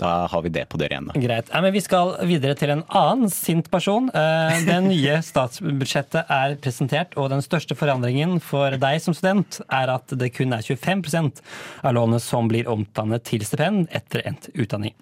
da 0.00 0.26
har 0.30 0.42
vi 0.42 0.50
det 0.54 0.64
på 0.68 0.78
det 0.80 0.88
rene. 0.90 1.14
Greit. 1.14 1.50
Ja, 1.52 1.60
men 1.62 1.72
vi 1.74 1.82
skal 1.84 2.14
videre 2.26 2.56
til 2.58 2.72
en 2.74 2.82
annen 2.88 3.30
sint 3.30 3.70
person. 3.70 4.10
Eh, 4.10 4.64
Det 4.66 4.80
nye 4.88 5.20
statsbudsjettet 5.30 6.30
er 6.30 6.56
presentert, 6.62 7.14
og 7.16 7.30
den 7.30 7.44
største 7.44 7.76
forandringen 7.78 8.40
for 8.42 8.74
deg 8.80 9.00
som 9.04 9.14
student 9.14 9.60
er 9.68 9.92
at 9.94 10.14
det 10.18 10.32
kun 10.34 10.52
er 10.56 10.66
25% 10.66 11.42
av 11.84 11.94
lånet 11.94 12.22
som 12.24 12.50
blir 12.50 12.68
omdannet 12.70 13.24
til 13.28 13.46
stipend 13.46 13.88
etter 13.94 14.24
endt 14.26 14.50
utdanning. 14.54 14.94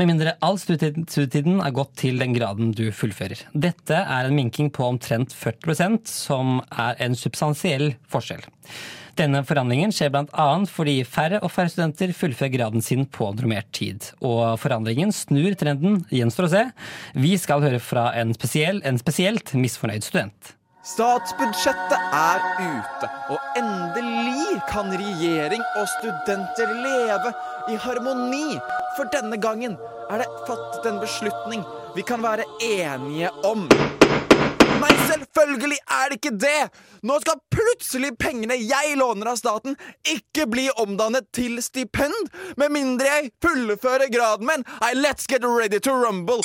Med 0.00 0.08
mindre 0.08 0.32
all 0.40 0.56
studietiden 0.56 1.58
er 1.60 1.74
gått 1.76 1.90
til 2.00 2.20
den 2.22 2.32
graden 2.32 2.70
du 2.72 2.86
fullfører. 2.94 3.42
Dette 3.52 3.98
er 4.00 4.28
en 4.28 4.36
minking 4.38 4.70
på 4.72 4.86
omtrent 4.86 5.34
40% 5.36 6.08
som 6.08 6.62
er 6.70 6.96
en 7.04 7.18
substansiell 7.18 7.90
forskjell. 8.08 8.46
Denne 9.20 9.42
forandringen 9.44 9.90
skjer 9.92 10.08
bl.a. 10.14 10.44
fordi 10.72 10.94
færre 11.04 11.42
og 11.44 11.50
færre 11.52 11.68
studenter 11.68 12.14
fullfører 12.16 12.54
graden 12.54 12.84
sin 12.84 13.02
på 13.04 13.26
normert 13.36 13.68
tid. 13.76 14.06
Og 14.24 14.54
forandringen 14.62 15.12
snur 15.12 15.52
trenden, 15.60 15.98
gjenstår 16.08 16.46
å 16.46 16.52
se. 16.54 16.62
Vi 17.20 17.34
skal 17.36 17.60
høre 17.60 17.82
fra 17.84 18.06
en, 18.16 18.32
spesiell, 18.32 18.80
en 18.80 19.00
spesielt 19.00 19.52
misfornøyd 19.52 20.08
student. 20.08 20.54
Statsbudsjettet 20.88 22.16
er 22.16 22.40
ute, 22.64 23.12
og 23.34 23.60
endelig 23.60 24.56
kan 24.70 24.88
regjering 24.88 25.60
og 25.76 25.84
studenter 25.98 26.72
leve 26.80 27.36
i 27.68 27.76
harmoni. 27.84 28.56
For 28.96 29.12
denne 29.12 29.36
gangen 29.36 29.76
er 30.08 30.24
det 30.24 30.32
fattet 30.48 30.88
en 30.88 31.04
beslutning 31.04 31.68
vi 31.92 32.08
kan 32.08 32.24
være 32.24 32.48
enige 32.72 33.28
om. 33.44 33.68
Nei, 34.80 34.94
selvfølgelig 35.10 35.78
er 35.92 36.08
det 36.08 36.16
ikke 36.20 36.36
det! 36.40 36.60
Nå 37.04 37.18
skal 37.20 37.40
plutselig 37.52 38.14
pengene 38.20 38.56
jeg 38.56 38.96
låner 38.96 39.32
av 39.34 39.36
staten, 39.40 39.76
ikke 40.08 40.46
bli 40.48 40.66
omdannet 40.80 41.28
til 41.36 41.60
stipend, 41.64 42.32
med 42.56 42.72
mindre 42.72 43.12
jeg 43.12 43.32
fullfører 43.44 44.08
graden 44.12 44.48
min. 44.48 44.64
Let's 44.96 45.28
get 45.28 45.44
ready 45.44 45.80
to 45.84 45.92
rumble. 45.92 46.40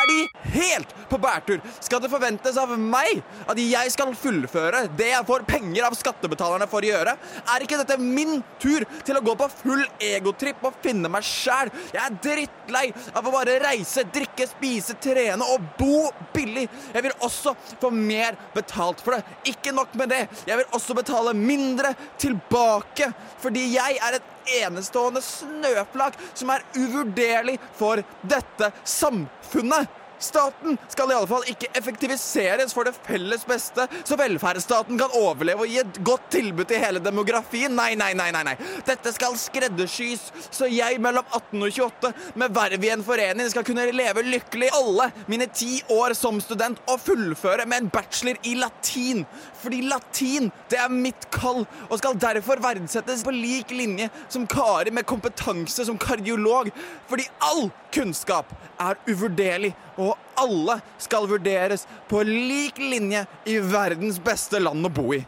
Er 0.00 0.08
de 0.08 0.20
helt 0.54 0.92
på 1.10 1.18
bærtur? 1.20 1.60
Skal 1.82 2.00
det 2.00 2.10
forventes 2.12 2.56
av 2.60 2.72
meg 2.78 3.20
at 3.50 3.58
jeg 3.60 3.92
skal 3.92 4.14
fullføre 4.16 4.86
det 4.96 5.10
jeg 5.10 5.26
får 5.28 5.44
penger 5.48 5.88
av 5.88 5.96
skattebetalerne 5.98 6.68
for 6.70 6.84
å 6.84 6.90
gjøre? 6.90 7.16
Er 7.52 7.64
ikke 7.64 7.80
dette 7.82 7.98
min 8.00 8.40
tur 8.62 8.86
til 9.04 9.18
å 9.18 9.24
gå 9.24 9.34
på 9.36 9.50
full 9.52 9.84
egotripp 10.04 10.64
og 10.64 10.78
finne 10.84 11.10
meg 11.12 11.26
sjæl? 11.26 11.72
Jeg 11.92 12.00
er 12.06 12.18
drittlei 12.24 12.86
av 13.12 13.28
å 13.28 13.34
bare 13.34 13.58
reise, 13.60 14.06
drikke, 14.14 14.48
spise, 14.48 14.96
trene 15.02 15.44
og 15.52 15.68
bo 15.76 16.08
billig. 16.34 16.66
Jeg 16.94 17.04
vil 17.04 17.16
også 17.26 17.54
få 17.82 17.92
mer 17.92 18.38
betalt 18.56 19.04
for 19.04 19.18
det. 19.18 19.38
Ikke 19.52 19.74
nok 19.76 19.92
med 20.00 20.14
det, 20.14 20.24
jeg 20.48 20.62
vil 20.62 20.76
også 20.78 20.96
betale 20.96 21.36
mindre 21.36 21.92
tilbake, 22.20 23.12
fordi 23.42 23.72
jeg 23.74 24.00
er 24.00 24.20
et 24.20 24.36
enestående 24.60 25.22
snøflak 25.24 26.18
som 26.34 26.52
er 26.54 26.64
uvurderlig 26.78 27.58
for 27.78 28.02
dette 28.22 28.72
samfunnet. 28.84 29.99
Staten 30.20 30.78
skal 30.92 31.10
i 31.10 31.16
alle 31.16 31.28
fall 31.30 31.46
ikke 31.48 31.70
effektiviseres 31.78 32.74
for 32.76 32.86
det 32.86 32.94
felles 33.06 33.44
beste, 33.48 33.86
så 34.04 34.18
velferdsstaten 34.20 34.98
kan 35.00 35.14
overleve 35.16 35.64
og 35.64 35.72
gi 35.72 35.80
et 35.82 36.00
godt 36.06 36.28
tilbud 36.34 36.68
til 36.68 36.82
hele 36.82 37.00
demografien. 37.02 37.72
Nei, 37.76 37.94
nei, 37.98 38.12
nei, 38.18 38.28
nei. 38.34 38.44
nei. 38.50 38.56
Dette 38.86 39.12
skal 39.16 39.38
skreddersys, 39.40 40.28
så 40.52 40.68
jeg 40.70 41.00
mellom 41.02 41.24
18 41.32 41.64
og 41.64 41.68
28 41.70 42.12
med 42.40 42.54
verv 42.56 42.84
i 42.84 42.92
en 42.92 43.04
forening 43.04 43.50
skal 43.52 43.64
kunne 43.66 43.88
leve 43.96 44.26
lykkelig 44.26 44.70
alle 44.76 45.08
mine 45.30 45.48
ti 45.54 45.80
år 45.92 46.14
som 46.18 46.40
student 46.42 46.80
og 46.90 47.00
fullføre 47.02 47.66
med 47.70 47.84
en 47.84 47.92
bachelor 47.92 48.38
i 48.44 48.54
latin. 48.60 49.24
Fordi 49.60 49.82
latin, 49.88 50.50
det 50.70 50.78
er 50.80 50.92
mitt 50.92 51.28
kall, 51.34 51.64
og 51.88 51.98
skal 52.00 52.18
derfor 52.20 52.60
verdsettes 52.62 53.24
på 53.24 53.34
lik 53.34 53.72
linje 53.74 54.08
som 54.28 54.46
Kari 54.50 54.92
med 54.94 55.08
kompetanse 55.08 55.84
som 55.88 55.98
kardiolog. 56.00 56.70
Fordi 57.10 57.26
all 57.44 57.68
kunnskap 57.94 58.52
er 58.80 58.98
uvurderlig, 59.08 59.74
og 60.00 60.09
alle 60.40 60.78
skal 61.02 61.28
vurderes 61.30 61.86
på 62.10 62.22
lik 62.26 62.80
linje 62.80 63.26
i 63.48 63.58
verdens 63.62 64.20
beste 64.22 64.62
land 64.62 64.86
å 64.86 64.92
bo 64.92 65.12
i. 65.16 65.20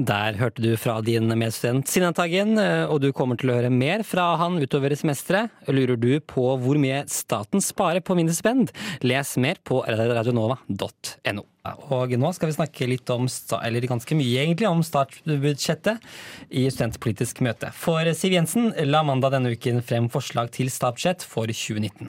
Der 0.00 0.36
hørte 0.38 0.62
du 0.62 0.70
fra 0.80 1.00
din 1.04 1.28
medstudent 1.36 1.90
Sinnataggen, 1.90 2.54
og 2.88 3.00
du 3.02 3.10
kommer 3.12 3.36
til 3.36 3.50
å 3.50 3.56
høre 3.58 3.72
mer 3.74 4.04
fra 4.06 4.30
han 4.40 4.56
utover 4.62 4.94
semesteret. 4.96 5.50
Lurer 5.68 5.98
du 6.00 6.12
på 6.24 6.46
hvor 6.62 6.78
mye 6.80 7.02
staten 7.10 7.60
sparer 7.64 8.00
på 8.00 8.16
mindre 8.16 8.36
spend? 8.36 8.70
Les 9.02 9.34
mer 9.42 9.60
på 9.66 9.82
radionova.no. 9.84 11.44
Og 11.60 12.14
nå 12.16 12.30
skal 12.32 12.48
vi 12.48 12.56
snakke 12.56 12.86
litt 12.88 13.10
om, 13.12 13.26
eller 13.60 13.84
ganske 13.84 14.16
mye 14.16 14.44
egentlig, 14.46 14.68
om 14.68 14.80
statsbudsjettet 14.84 16.00
i 16.56 16.62
studentpolitisk 16.72 17.42
møte. 17.44 17.68
For 17.76 18.08
Siv 18.16 18.32
Jensen 18.32 18.70
la 18.88 19.02
mandag 19.04 19.34
denne 19.34 19.52
uken 19.52 19.82
frem 19.84 20.08
forslag 20.12 20.48
til 20.56 20.72
statsbudsjett 20.72 21.26
for 21.28 21.50
2019. 21.52 22.08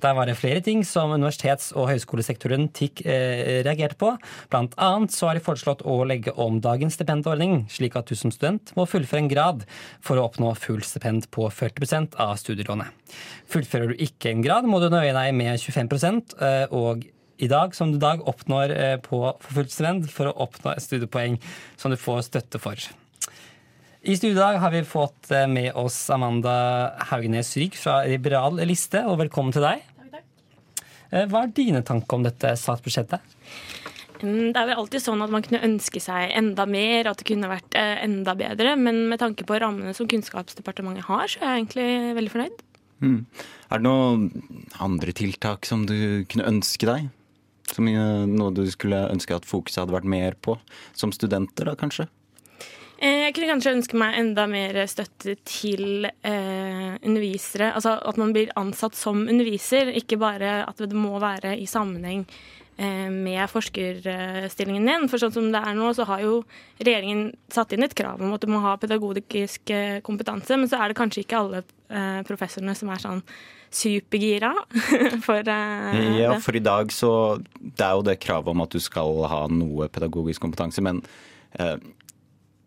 Der 0.00 0.14
var 0.16 0.30
det 0.30 0.38
flere 0.40 0.62
ting 0.64 0.80
som 0.86 1.12
universitets- 1.12 1.72
og 1.76 1.90
høyskolesektoren 1.90 2.70
TIK 2.72 3.02
eh, 3.04 3.60
reagerte 3.66 3.98
på. 4.00 4.14
Blant 4.52 4.76
annet 4.80 5.12
så 5.12 5.28
har 5.28 5.36
de 5.36 5.44
foreslått 5.44 5.84
å 5.84 5.98
legge 6.08 6.32
om 6.40 6.60
dagens 6.64 6.96
stipendordning, 6.96 7.66
slik 7.72 7.98
at 8.00 8.08
du 8.08 8.16
som 8.16 8.32
student 8.32 8.72
må 8.78 8.86
fullføre 8.88 9.26
en 9.26 9.32
grad 9.32 9.66
for 10.00 10.16
å 10.16 10.24
oppnå 10.30 10.54
full 10.56 10.80
stipend 10.86 11.28
på 11.34 11.50
40% 11.52 12.16
av 12.22 12.36
studielånet. 12.40 12.94
Fullfører 13.52 13.92
du 13.92 14.06
ikke 14.06 14.32
en 14.32 14.46
grad, 14.46 14.64
må 14.64 14.80
du 14.80 14.88
nøye 14.92 15.12
deg 15.12 15.36
med 15.36 15.60
25 15.60 16.24
eh, 16.40 16.72
og 16.72 17.04
i 17.38 17.48
dag, 17.48 17.74
som 17.74 17.92
du 17.92 17.98
i 17.98 18.02
dag 18.02 18.22
oppnår 18.28 18.72
eh, 18.72 18.96
på 19.02 19.18
for 19.40 19.58
fullt 19.58 19.72
stipend 19.72 20.08
for 20.12 20.30
å 20.30 20.36
oppnå 20.46 20.72
et 20.72 20.84
studiepoeng 20.84 21.38
som 21.76 21.92
du 21.92 21.98
får 22.00 22.24
støtte 22.30 22.60
for. 22.62 22.80
I 24.06 24.14
studio 24.16 24.36
i 24.36 24.38
dag 24.40 24.60
har 24.62 24.72
vi 24.72 24.84
fått 24.86 25.30
eh, 25.34 25.48
med 25.50 25.72
oss 25.76 25.98
Amanda 26.14 26.56
Haugenes 27.10 27.52
Rygg 27.58 27.76
fra 27.78 28.00
Liberal 28.08 28.60
Liste, 28.68 29.02
og 29.04 29.20
velkommen 29.24 29.54
til 29.54 29.66
deg. 29.66 29.84
Eh, 31.10 31.26
Hva 31.30 31.44
er 31.44 31.52
dine 31.56 31.82
tanker 31.86 32.18
om 32.18 32.24
dette 32.26 32.54
statsbudsjettet? 32.58 33.34
Mm, 34.22 34.54
Det 34.54 34.56
er 34.56 34.70
vel 34.70 34.80
alltid 34.80 35.04
sånn 35.04 35.20
at 35.26 35.32
man 35.34 35.44
kunne 35.44 35.60
ønske 35.66 36.00
seg 36.00 36.32
enda 36.38 36.64
mer, 36.70 37.10
at 37.10 37.20
det 37.20 37.28
kunne 37.28 37.50
vært 37.52 37.76
enda 37.76 38.32
bedre. 38.38 38.72
Men 38.80 39.04
med 39.10 39.20
tanke 39.20 39.44
på 39.44 39.58
rammene 39.60 39.92
som 39.94 40.08
Kunnskapsdepartementet 40.08 41.04
har, 41.10 41.28
så 41.28 41.42
er 41.42 41.50
jeg 41.50 41.66
egentlig 41.66 41.90
veldig 42.16 42.32
fornøyd. 42.32 42.64
Mm. 43.04 43.18
Er 43.68 43.82
det 43.82 43.84
noen 43.84 44.30
andre 44.80 45.12
tiltak 45.12 45.68
som 45.68 45.84
du 45.84 46.24
kunne 46.32 46.48
ønske 46.48 46.88
deg? 46.88 47.10
Som 47.72 47.88
eh, 47.90 48.26
noe 48.30 48.52
du 48.54 48.64
skulle 48.70 49.06
ønske 49.10 49.36
at 49.36 49.48
fokuset 49.48 49.82
hadde 49.82 49.96
vært 49.96 50.08
mer 50.08 50.36
på? 50.38 50.58
Som 50.96 51.12
studenter, 51.14 51.66
da 51.68 51.74
kanskje? 51.78 52.06
Eh, 52.98 53.26
Jeg 53.26 53.34
kunne 53.36 53.50
kanskje 53.54 53.74
ønske 53.76 53.98
meg 54.00 54.18
enda 54.20 54.46
mer 54.48 54.78
støtte 54.88 55.34
til 55.44 56.06
eh, 56.08 56.92
undervisere. 57.02 57.72
Altså 57.76 57.96
at 58.00 58.20
man 58.20 58.32
blir 58.36 58.54
ansatt 58.56 58.96
som 58.96 59.26
underviser, 59.28 59.90
ikke 59.98 60.20
bare 60.22 60.62
at 60.64 60.78
det 60.80 60.96
må 60.96 61.18
være 61.20 61.56
i 61.60 61.66
sammenheng 61.68 62.22
eh, 62.78 63.10
med 63.12 63.42
forskerstillingen 63.52 64.88
din. 64.88 65.08
For 65.12 65.20
sånn 65.20 65.34
som 65.34 65.50
det 65.52 65.60
er 65.60 65.76
nå, 65.76 65.90
så 65.98 66.06
har 66.08 66.24
jo 66.24 66.38
regjeringen 66.80 67.34
satt 67.52 67.74
inn 67.76 67.84
et 67.84 67.96
krav 67.98 68.22
om 68.24 68.32
at 68.36 68.46
du 68.46 68.48
må 68.52 68.62
ha 68.64 68.78
pedagogisk 68.80 69.74
eh, 69.74 69.98
kompetanse, 70.06 70.56
men 70.56 70.70
så 70.70 70.80
er 70.80 70.92
det 70.94 71.00
kanskje 71.02 71.26
ikke 71.26 71.42
alle 71.42 71.64
eh, 71.90 72.22
professorene 72.28 72.78
som 72.78 72.94
er 72.94 73.04
sånn 73.04 73.22
supergira 73.76 74.54
for 75.26 75.42
eh, 75.52 76.00
Ja, 76.22 76.32
for 76.42 76.56
i 76.56 76.62
dag 76.64 76.90
så 76.94 77.10
Det 77.60 77.84
er 77.84 77.92
jo 77.98 78.06
det 78.06 78.18
kravet 78.24 78.52
om 78.54 78.64
at 78.64 78.72
du 78.72 78.80
skal 78.82 79.20
ha 79.30 79.42
noe 79.52 79.88
pedagogisk 79.92 80.42
kompetanse, 80.46 80.82
men 80.84 81.02
eh, 81.58 81.76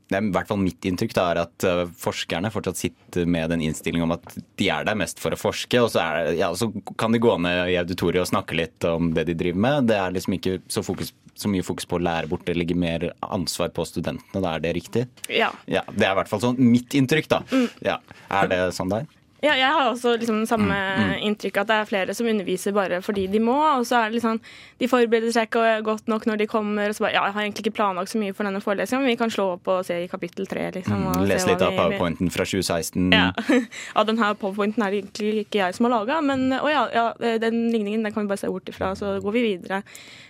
det 0.10 0.18
er 0.18 0.26
i 0.26 0.32
hvert 0.34 0.48
fall 0.50 0.58
mitt 0.58 0.82
inntrykk 0.90 1.12
da, 1.14 1.24
er 1.36 1.40
at 1.44 1.64
eh, 1.70 1.84
forskerne 2.02 2.50
fortsatt 2.50 2.80
sitter 2.80 3.28
med 3.30 3.52
den 3.54 3.62
innstillingen 3.68 4.08
om 4.08 4.16
at 4.16 4.32
de 4.58 4.70
er 4.74 4.88
der 4.88 4.98
mest 4.98 5.22
for 5.22 5.36
å 5.36 5.38
forske, 5.38 5.78
og 5.86 5.92
så, 5.94 6.02
det- 6.26 6.40
ja, 6.40 6.48
så 6.58 6.72
kan 6.98 7.14
de 7.14 7.22
gå 7.22 7.36
ned 7.46 7.70
i 7.70 7.78
auditoriet 7.78 8.24
og 8.24 8.32
snakke 8.32 8.58
litt 8.58 8.88
om 8.90 9.12
det 9.14 9.28
de 9.30 9.36
driver 9.38 9.62
med. 9.68 9.86
Det 9.92 10.00
er 10.02 10.16
liksom 10.18 10.34
ikke 10.40 10.56
så, 10.66 10.82
fokus, 10.88 11.14
så 11.38 11.52
mye 11.54 11.62
fokus 11.68 11.86
på 11.86 12.00
å 12.00 12.04
lære 12.08 12.26
bort, 12.32 12.42
det 12.50 12.58
ligger 12.58 12.82
mer 12.82 13.06
ansvar 13.30 13.70
på 13.78 13.86
studentene. 13.86 14.42
Da 14.42 14.56
er 14.58 14.66
det 14.66 14.74
riktig? 14.80 15.06
Ja. 15.30 15.52
Ja, 15.70 15.86
Det 15.94 16.08
er 16.10 16.16
i 16.16 16.20
hvert 16.24 16.34
fall 16.34 16.42
sånn 16.48 16.58
mitt 16.58 16.98
inntrykk, 16.98 17.30
da. 17.38 17.44
Ja. 17.86 18.00
Er 18.34 18.50
det 18.50 18.62
sånn 18.82 18.90
der? 18.90 19.06
Ja, 19.42 19.54
jeg 19.56 19.70
har 19.72 19.86
også 19.94 20.18
liksom 20.20 20.42
samme 20.50 20.76
Mm, 21.00 21.14
inntrykk 21.30 21.58
at 21.62 21.68
det 21.70 21.76
er 21.80 21.86
flere 21.88 22.14
som 22.16 22.28
underviser 22.28 22.74
bare 22.76 22.98
fordi 23.02 23.28
de 23.32 23.40
må. 23.40 23.56
Og 23.78 23.86
så 23.88 23.96
er 24.02 24.10
det 24.10 24.18
liksom, 24.20 24.40
de 24.80 24.88
forbereder 24.92 25.32
seg 25.32 25.48
ikke 25.48 25.82
godt 25.86 26.08
nok 26.12 26.26
når 26.28 26.38
de 26.42 26.48
kommer. 26.52 26.90
Og 26.92 26.96
så 26.98 27.06
bare, 27.06 27.14
ja, 27.16 27.24
jeg 27.30 27.34
har 27.38 27.42
egentlig 27.46 27.64
ikke 27.66 27.76
planlagt 27.78 28.12
så 28.12 28.20
mye 28.20 28.34
for 28.36 28.44
denne 28.50 28.60
forelesningen, 28.64 29.06
men 29.06 29.14
vi 29.14 29.20
kan 29.22 29.32
slå 29.32 29.46
opp 29.56 29.68
og 29.72 29.86
se 29.88 29.96
i 30.04 30.10
kapittel 30.12 30.48
tre. 30.52 30.66
Liksom, 30.76 31.06
og 31.14 31.24
Les 31.30 31.46
litt 31.48 31.62
av 31.62 31.72
vi- 31.72 31.80
powerpointen 31.80 32.32
fra 32.36 32.44
2016. 32.44 33.12
Ja. 33.16 33.32
ja, 33.96 34.04
den 34.04 34.18
her 34.20 34.34
powerpointen 34.34 34.84
er 34.84 34.92
det 34.92 35.04
egentlig 35.06 35.46
ikke 35.46 35.62
jeg 35.64 35.76
som 35.80 35.88
har 35.88 35.96
laga, 36.00 36.20
men 36.22 36.50
å 36.60 36.68
ja, 36.70 36.84
ja, 36.94 37.08
den 37.40 37.70
ligningen 37.72 38.04
den 38.04 38.12
kan 38.14 38.26
vi 38.28 38.34
bare 38.34 38.44
se 38.44 38.52
bort 38.52 38.68
ifra, 38.70 38.92
så 38.96 39.16
går 39.24 39.32
vi 39.38 39.46
videre. 39.54 39.84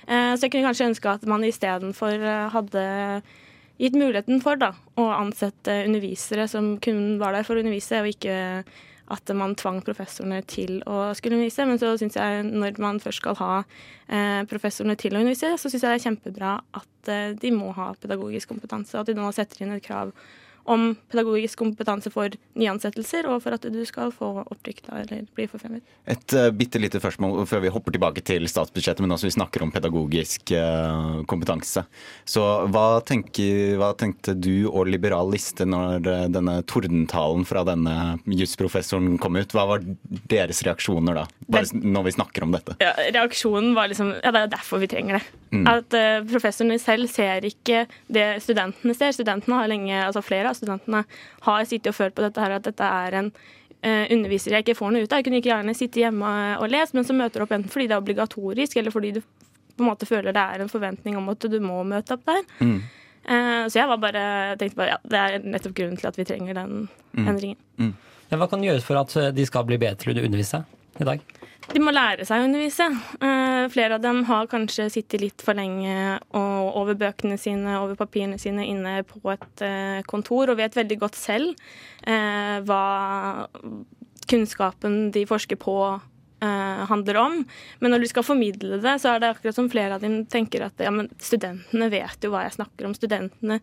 Eh, 0.07 0.35
så 0.37 0.45
jeg 0.45 0.51
kunne 0.53 0.69
kanskje 0.69 0.89
ønske 0.91 1.09
at 1.17 1.25
man 1.29 1.43
istedenfor 1.45 2.13
uh, 2.21 2.49
hadde 2.53 2.85
gitt 3.79 3.95
muligheten 3.95 4.41
for 4.43 4.59
da, 4.59 4.73
å 4.99 5.05
ansette 5.15 5.85
undervisere 5.87 6.45
som 6.51 6.75
kun 6.83 7.17
var 7.21 7.33
der 7.33 7.45
for 7.47 7.55
å 7.55 7.63
undervise, 7.63 8.01
og 8.03 8.09
ikke 8.11 8.63
at 9.13 9.31
man 9.37 9.55
tvang 9.57 9.79
professorene 9.85 10.41
til 10.49 10.79
å 10.89 11.09
skulle 11.17 11.37
undervise. 11.37 11.65
Men 11.65 11.81
så 11.81 11.95
syns 11.99 12.17
jeg 12.19 12.43
når 12.49 12.81
man 12.81 13.01
først 13.03 13.23
skal 13.23 13.37
ha 13.41 13.53
eh, 13.61 14.41
professorene 14.49 14.97
til 14.99 15.15
å 15.15 15.23
undervise, 15.23 15.55
så 15.57 15.71
syns 15.71 15.81
jeg 15.81 15.89
det 15.89 15.97
er 15.97 16.05
kjempebra 16.05 16.53
at 16.81 17.11
eh, 17.11 17.31
de 17.39 17.53
må 17.55 17.71
ha 17.77 17.91
pedagogisk 17.99 18.53
kompetanse. 18.53 18.97
At 18.99 19.09
de 19.09 19.17
nå 19.17 19.31
setter 19.35 19.65
inn 19.65 19.75
et 19.75 19.85
krav 19.85 20.13
om 20.69 20.91
pedagogisk 21.11 21.59
kompetanse 21.59 22.11
for 22.13 22.33
nyansettelser, 22.59 23.27
og 23.29 23.41
for 23.43 23.55
at 23.55 23.65
du 23.71 23.79
skal 23.87 24.13
få 24.15 24.31
opprykta 24.43 24.99
eller 25.01 25.27
bli 25.35 25.47
forfremmet. 25.49 25.83
Et 26.09 26.35
uh, 26.37 26.49
bitte 26.55 26.81
lite 26.81 27.01
spørsmål 27.01 27.45
før 27.49 27.63
vi 27.65 27.73
hopper 27.73 27.95
tilbake 27.95 28.23
til 28.25 28.47
statsbudsjettet, 28.49 29.03
men 29.05 29.15
også 29.15 29.29
vi 29.29 29.35
snakker 29.37 29.65
om 29.65 29.73
pedagogisk 29.73 30.53
uh, 30.55 31.21
kompetanse. 31.29 31.85
Så 32.27 32.45
hva, 32.73 32.87
tenker, 33.05 33.77
hva 33.79 33.93
tenkte 33.97 34.35
du 34.37 34.69
og 34.69 34.89
Liberal 34.89 35.31
Liste 35.33 35.67
når 35.69 36.07
uh, 36.07 36.25
denne 36.31 36.59
tordentalen 36.69 37.45
fra 37.47 37.65
denne 37.67 37.95
jusprofessoren 38.29 39.17
kom 39.21 39.39
ut? 39.39 39.55
Hva 39.55 39.67
var 39.73 39.85
deres 40.29 40.63
reaksjoner 40.67 41.21
da, 41.21 41.27
bare 41.49 41.79
når 41.81 42.03
vi 42.07 42.11
snakker 42.15 42.43
om 42.45 42.51
dette? 42.53 42.75
Ja, 42.81 42.91
reaksjonen 43.15 43.73
var 43.77 43.89
liksom 43.91 44.11
Ja, 44.23 44.31
det 44.35 44.41
er 44.45 44.51
derfor 44.53 44.81
vi 44.83 44.87
trenger 44.91 45.17
det. 45.19 45.23
Mm. 45.51 45.67
At 45.71 45.95
uh, 45.97 46.25
professorene 46.29 46.77
selv 46.79 47.09
ser 47.09 47.45
ikke 47.49 47.85
det 48.07 48.27
studentene 48.45 48.93
ser. 48.97 49.11
Studentene 49.17 49.55
har 49.61 49.71
lenge, 49.71 49.95
altså 50.05 50.21
Flere 50.25 50.51
av 50.51 50.59
studentene 50.59 51.03
har 51.47 51.65
sittet 51.69 51.89
og 51.93 51.97
følt 51.97 52.15
på 52.17 52.25
dette 52.27 52.43
her, 52.43 52.57
at 52.59 52.67
dette 52.69 52.91
er 53.01 53.17
en 53.23 53.31
uh, 53.33 54.05
underviser 54.13 54.55
jeg 54.57 54.67
ikke 54.67 54.77
får 54.79 54.93
noe 54.95 55.03
ut 55.07 55.11
av. 55.11 55.19
Jeg 55.19 55.27
kunne 55.29 55.41
ikke 55.41 55.53
gjerne 55.53 55.75
sitte 55.77 56.03
hjemme 56.03 56.31
og 56.59 56.69
lese, 56.69 56.93
men 56.97 57.07
så 57.07 57.17
møter 57.17 57.39
du 57.41 57.47
opp 57.47 57.57
enten 57.57 57.73
fordi 57.73 57.87
det 57.89 57.97
er 57.97 58.03
obligatorisk, 58.05 58.77
eller 58.77 58.93
fordi 58.93 59.11
du 59.17 59.21
på 59.23 59.85
en 59.85 59.89
måte 59.93 60.05
føler 60.09 60.35
det 60.35 60.41
er 60.43 60.61
en 60.65 60.69
forventning 60.71 61.15
om 61.17 61.29
at 61.31 61.39
du 61.49 61.59
må 61.63 61.81
møte 61.87 62.13
opp 62.17 62.25
der. 62.27 62.41
Mm. 62.59 62.79
Uh, 63.29 63.63
så 63.69 63.79
jeg 63.81 63.87
var 63.89 63.99
bare, 64.01 64.23
tenkte 64.59 64.77
bare 64.79 64.93
ja, 64.95 64.99
det 65.07 65.19
er 65.25 65.43
nettopp 65.55 65.75
grunnen 65.77 65.97
til 65.99 66.07
at 66.11 66.17
vi 66.19 66.25
trenger 66.29 66.53
den 66.61 66.87
Mm. 67.09 67.25
endringen. 67.25 67.57
Ja, 68.29 68.37
hva 68.37 68.45
kan 68.51 68.61
gjøres 68.61 68.83
for 68.85 68.99
at 68.99 69.15
eh, 69.17 69.31
de 69.33 69.41
skal 69.49 69.63
bli 69.65 69.79
bedre 69.81 69.97
til 69.97 70.13
å 70.13 70.21
undervise 70.27 70.59
i 71.01 71.07
dag? 71.07 71.23
De 71.69 71.81
må 71.83 71.91
lære 71.93 72.25
seg 72.25 72.41
å 72.41 72.45
undervise. 72.47 72.85
Eh, 73.21 73.67
flere 73.69 73.99
av 73.99 74.01
dem 74.01 74.23
har 74.25 74.49
kanskje 74.49 74.87
sittet 74.89 75.21
litt 75.21 75.43
for 75.45 75.57
lenge 75.57 76.17
over 76.33 76.97
bøkene 76.97 77.37
sine, 77.37 77.75
over 77.77 77.97
papirene 77.99 78.39
sine 78.41 78.65
inne 78.65 79.03
på 79.07 79.21
et 79.29 79.65
eh, 79.65 79.99
kontor, 80.09 80.49
og 80.49 80.57
vet 80.57 80.77
veldig 80.79 80.97
godt 81.03 81.19
selv 81.19 81.53
eh, 82.09 82.57
hva 82.65 83.45
kunnskapen 84.29 85.11
de 85.13 85.27
forsker 85.29 85.59
på 85.61 85.75
handler 86.39 87.17
om. 87.19 87.33
Men 87.83 87.91
når 87.91 87.99
du 87.99 88.05
skal 88.07 88.23
formidle 88.23 88.77
det, 88.79 88.93
så 89.03 89.09
er 89.11 89.17
det 89.19 89.33
akkurat 89.33 89.57
som 89.57 89.65
flere 89.67 89.97
av 89.97 90.03
dem 90.05 90.21
tenker 90.31 90.63
at 90.63 90.79
ja, 90.79 90.87
men 90.95 91.09
studentene 91.19 91.89
vet 91.91 92.23
jo 92.23 92.31
hva 92.31 92.45
jeg 92.45 92.53
snakker 92.55 92.87
om. 92.87 92.93
Studentene 92.95 93.57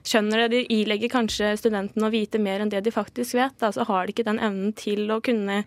skjønner 0.00 0.46
det. 0.46 0.46
De 0.54 0.78
ilegger 0.78 1.12
kanskje 1.12 1.50
studentene 1.60 2.08
å 2.08 2.14
vite 2.14 2.40
mer 2.40 2.64
enn 2.64 2.72
det 2.72 2.80
de 2.86 2.94
faktisk 2.94 3.36
vet. 3.36 3.58
Da, 3.60 3.68
så 3.76 3.84
har 3.84 4.08
de 4.08 4.16
ikke 4.16 4.24
den 4.30 4.40
evnen 4.40 4.72
til 4.80 5.12
å 5.12 5.20
kunne 5.20 5.60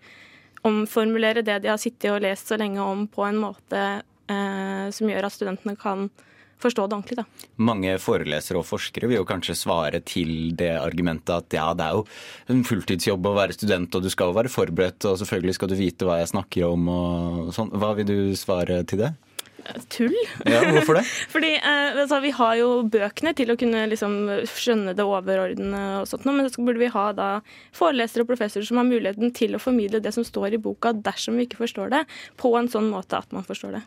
omformulere 0.66 1.44
det 1.46 1.60
de 1.64 1.72
har 1.72 1.80
sittet 1.80 2.10
og 2.12 2.22
lest 2.24 2.50
så 2.50 2.58
lenge 2.60 2.82
om, 2.82 3.06
på 3.10 3.24
en 3.26 3.40
måte 3.40 3.82
eh, 4.02 4.86
som 4.92 5.10
gjør 5.10 5.28
at 5.28 5.34
studentene 5.34 5.76
kan 5.80 6.08
forstå 6.62 6.86
det 6.86 6.96
ordentlig. 6.96 7.18
Da. 7.20 7.50
Mange 7.68 7.96
forelesere 8.00 8.60
og 8.60 8.66
forskere 8.68 9.10
vil 9.10 9.20
jo 9.20 9.28
kanskje 9.28 9.56
svare 9.58 10.00
til 10.06 10.54
det 10.56 10.72
argumentet 10.80 11.34
at 11.34 11.56
ja, 11.58 11.66
det 11.76 11.84
er 11.84 11.98
jo 11.98 12.06
en 12.54 12.64
fulltidsjobb 12.66 13.28
å 13.28 13.36
være 13.36 13.56
student, 13.56 13.92
og 13.92 14.06
du 14.06 14.10
skal 14.12 14.32
jo 14.32 14.38
være 14.38 14.52
forberedt, 14.52 15.04
og 15.08 15.20
selvfølgelig 15.20 15.58
skal 15.58 15.72
du 15.72 15.76
vite 15.78 16.08
hva 16.08 16.20
jeg 16.22 16.32
snakker 16.32 16.68
om 16.70 16.90
og 16.92 17.54
sånn. 17.56 17.72
Hva 17.76 17.92
vil 17.98 18.08
du 18.08 18.18
svare 18.38 18.82
til 18.88 19.04
det? 19.04 19.12
Tull. 19.92 20.14
Ja, 20.44 20.62
hvorfor 20.70 20.98
det? 20.98 21.04
Fordi 21.34 21.52
eh, 21.56 21.98
altså, 22.02 22.20
Vi 22.24 22.32
har 22.36 22.54
jo 22.60 22.68
bøkene 22.92 23.32
til 23.38 23.52
å 23.52 23.58
kunne 23.60 23.86
liksom, 23.90 24.16
skjønne 24.50 24.94
det 24.96 25.06
overordnede, 25.06 25.82
og 26.02 26.10
sånt, 26.10 26.26
men 26.28 26.48
så 26.52 26.64
burde 26.64 26.82
vi 26.82 26.92
ha 26.92 27.08
da 27.16 27.30
forelesere 27.76 28.26
og 28.26 28.30
professorer 28.32 28.66
som 28.68 28.80
har 28.80 28.88
muligheten 28.88 29.34
til 29.36 29.56
å 29.56 29.62
formidle 29.62 30.02
det 30.02 30.14
som 30.16 30.26
står 30.26 30.56
i 30.56 30.62
boka, 30.62 30.94
dersom 30.96 31.38
vi 31.38 31.48
ikke 31.48 31.62
forstår 31.64 31.92
det, 31.94 32.06
på 32.40 32.54
en 32.58 32.70
sånn 32.72 32.90
måte 32.92 33.18
at 33.20 33.34
man 33.36 33.46
forstår 33.46 33.78
det. 33.78 33.84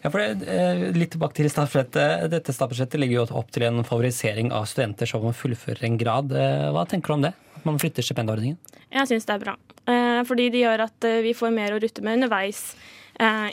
Ja, 0.00 0.08
for 0.08 0.20
det, 0.22 0.48
eh, 0.48 0.86
litt 0.96 1.12
tilbake 1.12 1.36
til 1.36 1.50
statsbudsjettet. 1.52 2.30
Dette 2.32 2.54
statsbudsjettet 2.56 3.00
legger 3.02 3.18
jo 3.18 3.26
opp 3.36 3.50
til 3.52 3.66
en 3.68 3.84
favorisering 3.84 4.48
av 4.56 4.64
studenter 4.70 5.08
som 5.08 5.26
fullfører 5.36 5.84
en 5.84 5.98
grad. 6.00 6.32
Eh, 6.32 6.70
Hva 6.72 6.86
tenker 6.88 7.12
du 7.12 7.14
om 7.18 7.26
det? 7.28 7.34
At 7.56 7.66
man 7.68 7.78
flytter 7.78 8.02
stipendordningen? 8.02 8.56
Jeg 8.90 9.10
syns 9.10 9.28
det 9.28 9.34
er 9.36 9.44
bra. 9.44 9.56
Eh, 9.86 10.22
fordi 10.24 10.48
det 10.50 10.64
gjør 10.64 10.86
at 10.86 11.08
vi 11.22 11.34
får 11.36 11.52
mer 11.52 11.76
å 11.76 11.82
rutte 11.82 12.02
med 12.02 12.16
underveis 12.16 12.74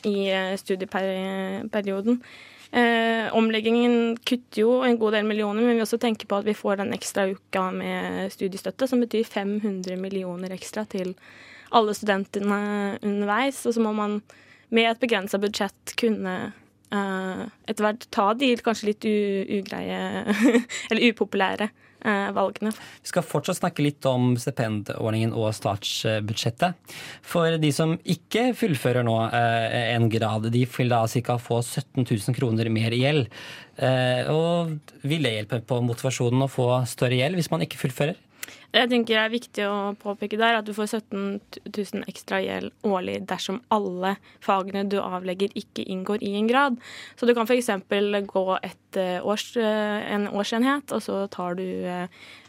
i 0.07 0.29
eh, 0.31 0.53
studieperioden. 0.59 2.21
Eh, 2.71 3.33
omleggingen 3.35 4.17
kutter 4.27 4.61
jo 4.61 4.71
en 4.83 4.97
god 4.99 5.15
del 5.15 5.27
millioner, 5.27 5.63
men 5.63 5.77
vi 5.79 5.85
også 5.85 5.99
tenker 6.03 6.27
på 6.27 6.39
at 6.39 6.47
vi 6.47 6.55
får 6.57 6.81
den 6.81 6.93
ekstra 6.95 7.27
uka 7.31 7.69
med 7.75 8.31
studiestøtte, 8.33 8.87
som 8.87 9.03
betyr 9.03 9.27
500 9.27 9.95
millioner 9.99 10.55
ekstra 10.55 10.83
til 10.89 11.13
alle 11.75 11.95
studentene 11.95 12.59
underveis. 13.01 13.63
Og 13.67 13.75
så 13.75 13.83
må 13.83 13.93
man 13.95 14.21
med 14.69 14.91
et 14.91 15.03
begrensa 15.03 15.39
budsjett 15.39 15.95
kunne 15.99 16.35
eh, 16.91 17.43
etter 17.67 17.87
hvert 17.87 18.07
ta 18.11 18.31
de 18.35 18.53
kanskje 18.63 18.91
litt 18.91 19.07
ugreie 19.07 19.99
eller 20.89 21.07
upopulære 21.11 21.69
eh, 21.69 21.83
valgene. 22.05 22.71
Vi 23.01 23.11
skal 23.11 23.25
fortsatt 23.25 23.59
snakke 23.59 23.83
litt 23.85 24.05
om 24.09 24.35
stipendordningen 24.39 25.33
og 25.37 25.49
statsbudsjettet. 25.57 26.77
For 27.25 27.57
de 27.61 27.71
som 27.75 27.95
ikke 28.03 28.51
fullfører 28.57 29.05
nå 29.07 29.17
eh, 29.27 29.95
en 29.95 30.09
grad, 30.11 30.49
de 30.53 30.65
vil 30.77 30.93
da 30.93 31.03
ca. 31.07 31.39
få 31.41 31.61
17 31.63 32.05
000 32.05 32.37
kroner 32.37 32.69
mer 32.73 32.95
gjeld. 32.95 33.27
Eh, 33.77 34.29
og 34.33 34.77
vil 35.05 35.25
det 35.25 35.35
hjelpe 35.35 35.61
på 35.67 35.81
motivasjonen 35.85 36.45
å 36.45 36.51
få 36.51 36.69
større 36.89 37.19
gjeld 37.19 37.37
hvis 37.37 37.51
man 37.53 37.65
ikke 37.65 37.81
fullfører? 37.81 38.17
Jeg 38.77 38.89
tenker 38.91 39.15
det 39.15 39.21
er 39.23 39.31
viktig 39.33 39.63
å 39.65 39.77
påpeke 39.97 40.37
der 40.37 40.59
at 40.59 40.67
du 40.67 40.73
får 40.75 40.99
17 40.99 41.39
000 41.65 42.03
ekstra 42.11 42.39
gjeld 42.43 42.73
årlig 42.85 43.21
dersom 43.29 43.57
alle 43.73 44.15
fagene 44.43 44.83
du 44.89 44.99
avlegger, 45.01 45.53
ikke 45.57 45.85
inngår 45.87 46.25
i 46.25 46.35
en 46.37 46.49
grad. 46.49 46.77
Så 47.17 47.25
du 47.25 47.33
kan 47.37 47.49
f.eks. 47.49 47.71
gå 48.29 48.43
eh, 48.59 49.25
års, 49.25 49.47
eh, 49.57 50.11
en 50.13 50.27
årsenhet, 50.29 50.93
og 50.93 51.01
så 51.05 51.23
tar 51.33 51.57
du 51.57 51.65
eh, 51.65 52.05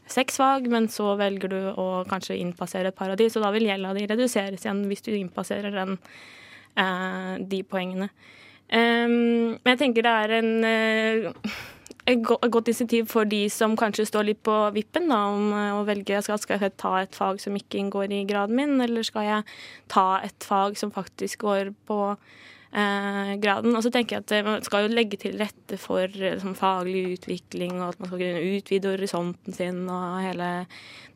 seks 0.09 0.37
fag, 0.43 0.69
men 0.73 0.91
så 0.93 1.15
velger 1.21 1.55
du 1.55 1.61
å 1.73 1.89
kanskje 2.09 2.37
innpassere 2.43 2.93
et 2.93 2.99
par 2.99 3.15
av 3.15 3.21
de, 3.21 3.31
så 3.33 3.41
da 3.45 3.53
vil 3.55 3.69
gjelda 3.71 3.95
di 3.97 4.05
reduseres 4.11 4.67
igjen 4.67 4.85
hvis 4.91 5.05
du 5.09 5.15
innpasserer 5.15 5.75
den, 5.81 5.97
de 7.51 7.59
poengene. 7.67 8.07
Um, 8.69 9.57
men 9.57 9.73
jeg 9.73 9.79
tenker 9.81 10.05
det 10.05 10.13
er 10.13 10.33
en 10.37 10.51
et 12.09 12.25
godt 12.25 12.71
insentiv 12.73 13.09
for 13.13 13.29
de 13.29 13.45
som 13.53 13.77
kanskje 13.79 14.07
står 14.09 14.29
litt 14.31 14.43
på 14.47 14.57
vippen 14.77 15.11
da, 15.11 15.23
om 15.35 15.53
eh, 15.53 15.77
å 15.77 15.85
velge 15.89 16.23
skal, 16.25 16.41
skal 16.41 16.63
jeg 16.63 16.77
ta 16.81 16.95
et 17.03 17.17
fag 17.17 17.41
som 17.43 17.57
ikke 17.59 17.81
inngår 17.83 18.15
i 18.17 18.25
graden 18.29 18.57
min, 18.57 18.77
eller 18.85 19.05
skal 19.07 19.27
jeg 19.27 19.57
ta 19.93 20.07
et 20.25 20.47
fag 20.47 20.79
som 20.81 20.95
faktisk 20.95 21.45
går 21.45 21.73
på 21.89 22.01
eh, 22.73 23.35
graden. 23.43 23.77
Og 23.77 23.85
så 23.85 23.93
tenker 23.93 24.17
jeg 24.17 24.25
at 24.25 24.37
eh, 24.37 24.47
man 24.47 24.65
skal 24.65 24.87
jo 24.87 24.95
legge 24.95 25.21
til 25.21 25.37
rette 25.41 25.79
for 25.81 26.05
eh, 26.09 26.39
sånn 26.41 26.57
faglig 26.59 27.19
utvikling, 27.19 27.77
og 27.83 27.93
at 27.93 28.01
man 28.01 28.11
skal 28.11 28.23
kunne 28.25 28.47
utvide 28.57 28.95
horisonten 28.95 29.57
sin 29.57 29.85
og 29.85 30.21
hele 30.25 30.53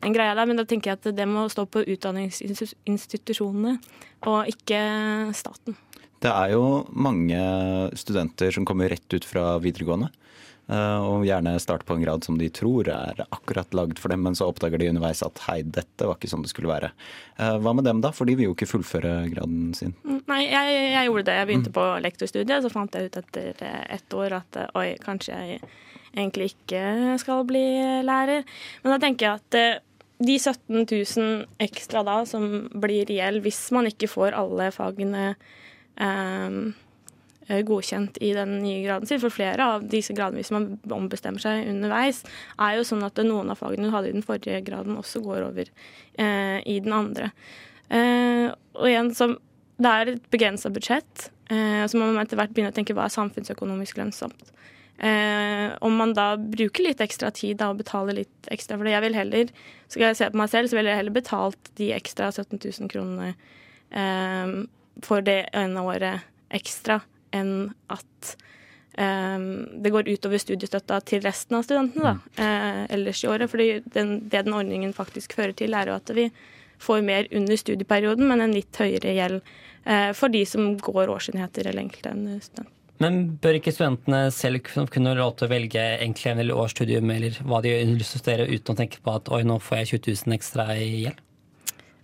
den 0.03 0.15
greia 0.15 0.37
der. 0.37 0.49
Men 0.49 0.61
da 0.61 0.67
tenker 0.69 0.93
jeg 0.93 1.01
at 1.01 1.17
det 1.17 1.29
må 1.29 1.47
stå 1.51 1.65
på 1.73 1.85
utdanningsinstitusjonene 1.95 3.77
og 4.29 4.53
ikke 4.53 4.83
staten. 5.37 5.77
Det 6.23 6.31
er 6.31 6.53
jo 6.53 6.85
mange 6.95 7.39
studenter 7.99 8.53
som 8.55 8.63
kommer 8.67 8.93
rett 8.93 9.11
ut 9.11 9.25
fra 9.27 9.57
videregående. 9.59 10.13
Eh, 10.71 10.99
og 11.03 11.25
gjerne 11.27 11.57
starte 11.59 11.83
på 11.87 11.97
en 11.97 12.03
grad 12.05 12.23
som 12.23 12.37
de 12.39 12.47
tror 12.53 12.87
er 12.87 13.19
akkurat 13.25 13.75
lagd 13.75 13.99
for 13.99 14.13
dem, 14.13 14.23
men 14.23 14.37
så 14.37 14.47
oppdager 14.47 14.79
de 14.79 14.87
underveis 14.93 15.23
at 15.25 15.41
hei, 15.49 15.59
dette 15.63 16.07
var 16.07 16.15
ikke 16.15 16.31
sånn 16.31 16.45
det 16.45 16.53
skulle 16.53 16.71
være. 16.71 16.93
Eh, 17.35 17.57
hva 17.59 17.73
med 17.75 17.87
dem, 17.87 17.99
da? 18.03 18.13
For 18.15 18.29
de 18.29 18.37
vil 18.39 18.49
jo 18.49 18.55
ikke 18.55 18.69
fullføre 18.71 19.13
graden 19.33 19.73
sin. 19.77 19.95
Mm, 20.07 20.21
Nei, 20.31 20.41
jeg, 20.47 20.75
jeg 20.95 21.09
gjorde 21.09 21.25
det. 21.29 21.39
Jeg 21.39 21.49
begynte 21.49 21.73
på 21.75 21.87
lektorstudiet, 22.05 22.63
så 22.63 22.71
fant 22.71 22.95
jeg 22.95 23.09
ut 23.09 23.17
etter 23.23 23.65
eh, 23.67 23.81
ett 23.97 24.19
år 24.19 24.37
at 24.39 24.61
oi, 24.79 24.93
kanskje 25.03 25.39
jeg 25.39 25.63
egentlig 26.13 26.53
ikke 26.53 27.17
skal 27.19 27.43
bli 27.49 27.65
lærer. 28.05 28.47
Men 28.83 28.95
da 28.95 29.01
tenker 29.03 29.27
jeg 29.27 29.41
at 29.41 29.83
de 30.23 30.37
17 30.39 30.85
000 30.85 31.45
ekstra 31.65 32.03
da, 32.07 32.21
som 32.29 32.69
blir 32.71 33.07
reell 33.09 33.41
hvis 33.43 33.65
man 33.75 33.89
ikke 33.89 34.07
får 34.11 34.37
alle 34.37 34.69
fagene 34.71 35.33
eh, 35.99 36.57
godkjent 37.67 38.17
i 38.23 38.31
den 38.35 38.57
nye 38.63 38.83
graden 38.85 39.09
sin. 39.09 39.21
For 39.21 39.33
flere 39.33 39.67
av 39.75 39.87
disse 39.91 40.15
gradene, 40.15 40.41
hvis 40.43 40.53
man 40.55 40.69
ombestemmer 40.93 41.43
seg 41.43 41.67
underveis, 41.71 42.23
er 42.55 42.77
jo 42.77 42.87
sånn 42.87 43.03
at 43.05 43.19
noen 43.25 43.51
av 43.51 43.59
fagene 43.59 43.89
du 43.89 43.95
hadde 43.95 44.11
i 44.11 44.15
den 44.15 44.25
forrige 44.25 44.63
graden, 44.67 44.99
også 44.99 45.23
går 45.25 45.47
over 45.49 45.67
eh, 45.67 46.59
i 46.63 46.79
den 46.83 46.95
andre. 46.95 47.31
Eh, 47.89 48.47
og 48.77 48.89
igjen, 48.89 49.11
så 49.17 49.33
det 49.81 49.91
er 49.91 50.13
et 50.13 50.27
begrensa 50.33 50.71
budsjett, 50.73 51.29
eh, 51.51 51.83
så 51.89 51.99
må 51.99 52.09
man 52.11 52.23
etter 52.23 52.39
hvert 52.39 52.53
begynne 52.53 52.73
å 52.73 52.75
tenke 52.75 52.95
hva 52.95 53.07
er 53.07 53.15
samfunnsøkonomisk 53.15 53.99
lønnsomt. 53.99 54.53
Eh, 55.03 55.73
om 55.81 55.95
man 55.97 56.13
da 56.13 56.35
bruker 56.37 56.85
litt 56.85 57.01
ekstra 57.01 57.31
tid 57.33 57.57
da, 57.59 57.71
og 57.73 57.81
betaler 57.81 58.21
litt 58.21 58.51
ekstra 58.53 58.77
for 58.77 58.85
det. 58.85 58.93
Jeg 58.93 59.05
vil 59.07 59.17
heller, 59.17 59.55
skal 59.89 60.05
jeg 60.07 60.19
se 60.19 60.29
på 60.31 60.39
meg 60.39 60.51
selv, 60.53 60.69
så 60.69 60.77
ville 60.77 60.93
jeg 60.93 61.01
heller 61.01 61.15
betalt 61.15 61.71
de 61.79 61.89
ekstra 61.95 62.29
17 62.31 62.61
000 62.61 62.91
kronene 62.93 63.33
eh, 63.91 64.53
for 65.03 65.25
det 65.25 65.39
ene 65.57 65.83
året 65.83 66.29
ekstra 66.53 67.01
enn 67.33 67.71
at 67.93 68.33
eh, 68.97 69.47
det 69.83 69.93
går 69.93 70.09
utover 70.13 70.41
studiestøtta 70.41 70.99
til 71.09 71.23
resten 71.25 71.59
av 71.59 71.67
studentene 71.67 72.13
da, 72.13 72.43
eh, 72.43 72.83
ellers 72.97 73.23
i 73.23 73.31
året. 73.31 73.51
fordi 73.51 73.81
den, 73.95 74.19
det 74.29 74.45
den 74.47 74.59
ordningen 74.59 74.93
faktisk 74.93 75.35
fører 75.39 75.55
til, 75.57 75.73
er 75.73 75.91
jo 75.91 75.97
at 75.97 76.13
vi 76.15 76.29
får 76.83 77.01
mer 77.05 77.27
under 77.31 77.57
studieperioden, 77.57 78.27
men 78.27 78.43
en 78.43 78.55
litt 78.55 78.75
høyere 78.75 79.15
gjeld 79.15 79.41
eh, 79.85 80.11
for 80.17 80.33
de 80.33 80.45
som 80.45 80.73
går 80.77 81.11
årsenheter 81.11 81.67
eller 81.67 81.85
enkelte 81.85 82.11
enn 82.11 82.39
student. 82.43 82.71
Men 83.01 83.23
bør 83.41 83.57
ikke 83.57 83.73
studentene 83.73 84.27
selv 84.31 84.61
kunne 84.93 85.15
råd 85.17 85.39
til 85.39 85.47
å 85.47 85.51
velge 85.51 85.83
enkelthem 86.05 86.39
eller 86.43 86.59
årsstudium 86.61 87.09
eller 87.11 87.39
hva 87.43 87.59
de 87.63 87.73
har 87.73 87.89
lyst 87.89 88.15
til 88.15 88.21
å 88.21 88.23
studere, 88.23 88.49
uten 88.51 88.75
å 88.75 88.79
tenke 88.79 89.01
på 89.03 89.15
at 89.17 89.31
oi, 89.33 89.41
nå 89.47 89.57
får 89.63 89.81
jeg 89.81 89.89
20 89.97 90.19
000 90.27 90.37
ekstra 90.37 90.67
i 90.77 90.89
gjeld? 91.07 91.23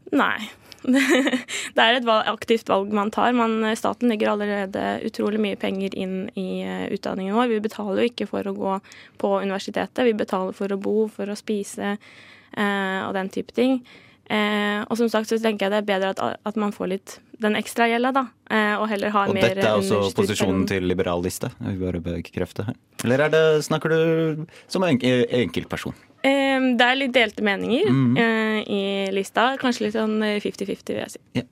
Nei. 0.10 0.50
Det 1.76 1.84
er 1.84 1.98
et 1.98 2.10
aktivt 2.10 2.70
valg 2.72 2.94
man 2.96 3.12
tar. 3.12 3.34
Man, 3.36 3.62
staten 3.78 4.12
legger 4.12 4.34
allerede 4.34 5.00
utrolig 5.08 5.42
mye 5.44 5.60
penger 5.60 5.96
inn 5.98 6.18
i 6.40 6.62
eh, 6.64 6.86
utdanningen 6.96 7.36
vår. 7.36 7.52
Vi 7.52 7.62
betaler 7.68 8.04
jo 8.04 8.12
ikke 8.12 8.30
for 8.30 8.48
å 8.48 8.56
gå 8.56 8.76
på 9.22 9.34
universitetet, 9.44 10.06
vi 10.08 10.16
betaler 10.18 10.56
for 10.56 10.72
å 10.72 10.80
bo, 10.80 10.98
for 11.12 11.30
å 11.30 11.38
spise 11.40 11.96
eh, 11.96 13.02
og 13.06 13.14
den 13.18 13.32
type 13.34 13.56
ting. 13.58 13.82
Eh, 14.30 14.84
og 14.86 14.98
som 15.00 15.10
sagt 15.10 15.30
så 15.32 15.40
tenker 15.42 15.66
jeg 15.66 15.72
det 15.74 15.78
er 15.82 15.88
bedre 15.90 16.10
at, 16.14 16.40
at 16.46 16.56
man 16.62 16.72
får 16.76 16.88
litt 16.92 17.16
den 17.42 17.56
ekstra 17.58 17.88
gjelda, 17.90 18.12
da. 18.14 18.24
Eh, 18.52 18.76
og 18.78 18.88
heller 18.92 19.10
har 19.16 19.30
Og 19.32 19.34
mer 19.38 19.48
dette 19.48 19.66
er 19.66 19.78
også 19.80 20.12
posisjonen 20.14 20.68
til 20.70 20.84
liberal 20.86 21.24
liste. 21.26 21.50
Jeg 21.64 21.80
vil 21.80 21.86
bare 21.88 22.02
bekrefte 22.22 22.66
her. 22.68 22.76
Eller 23.06 23.26
er 23.26 23.30
det, 23.34 23.44
snakker 23.66 23.90
du 23.90 24.46
som 24.68 24.84
en 24.86 25.00
enkeltperson? 25.02 25.96
Eh, 26.22 26.60
det 26.78 26.86
er 26.86 27.00
litt 27.00 27.14
delte 27.16 27.42
meninger 27.48 27.90
Mhm. 27.90 28.18
eh, 28.18 28.60
i 28.70 28.84
lista. 29.16 29.56
Kanskje 29.58 29.88
litt 29.88 29.96
sånn 29.98 30.22
eh, 30.22 30.40
50-50, 30.44 30.94
vil 30.94 31.02
jeg 31.06 31.16
si. 31.16 31.48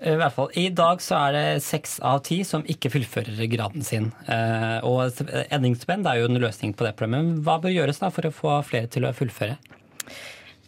I 0.00 0.14
hvert 0.16 0.32
fall, 0.32 0.48
I 0.56 0.70
dag 0.72 1.02
så 1.04 1.18
er 1.28 1.32
det 1.36 1.62
seks 1.62 1.98
av 2.00 2.22
ti 2.24 2.38
som 2.48 2.62
ikke 2.64 2.88
fullfører 2.88 3.42
graden 3.52 3.82
sin. 3.84 4.06
Eh, 4.26 4.78
og 4.88 5.12
endringsspenn 5.52 6.06
er 6.08 6.22
jo 6.22 6.30
en 6.30 6.40
løsning 6.40 6.72
på 6.72 6.86
det 6.86 6.94
problemet. 6.96 7.42
Hva 7.44 7.58
bør 7.60 7.74
gjøres 7.74 8.00
da 8.00 8.08
for 8.08 8.22
å 8.22 8.32
få 8.32 8.54
flere 8.64 8.88
til 8.88 9.04
å 9.04 9.12
fullføre? 9.12 9.58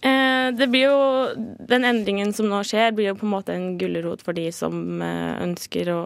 Eh, 0.03 0.53
det 0.59 0.67
blir 0.67 0.89
jo, 0.89 0.97
Den 1.69 1.85
endringen 1.87 2.33
som 2.35 2.49
nå 2.51 2.63
skjer, 2.67 2.91
blir 2.97 3.13
jo 3.13 3.19
på 3.21 3.27
en 3.29 3.35
måte 3.37 3.55
en 3.55 3.77
gulrot 3.79 4.25
for 4.27 4.35
de 4.35 4.49
som 4.55 5.03
eh, 5.05 5.37
ønsker 5.45 5.93
å 5.95 6.01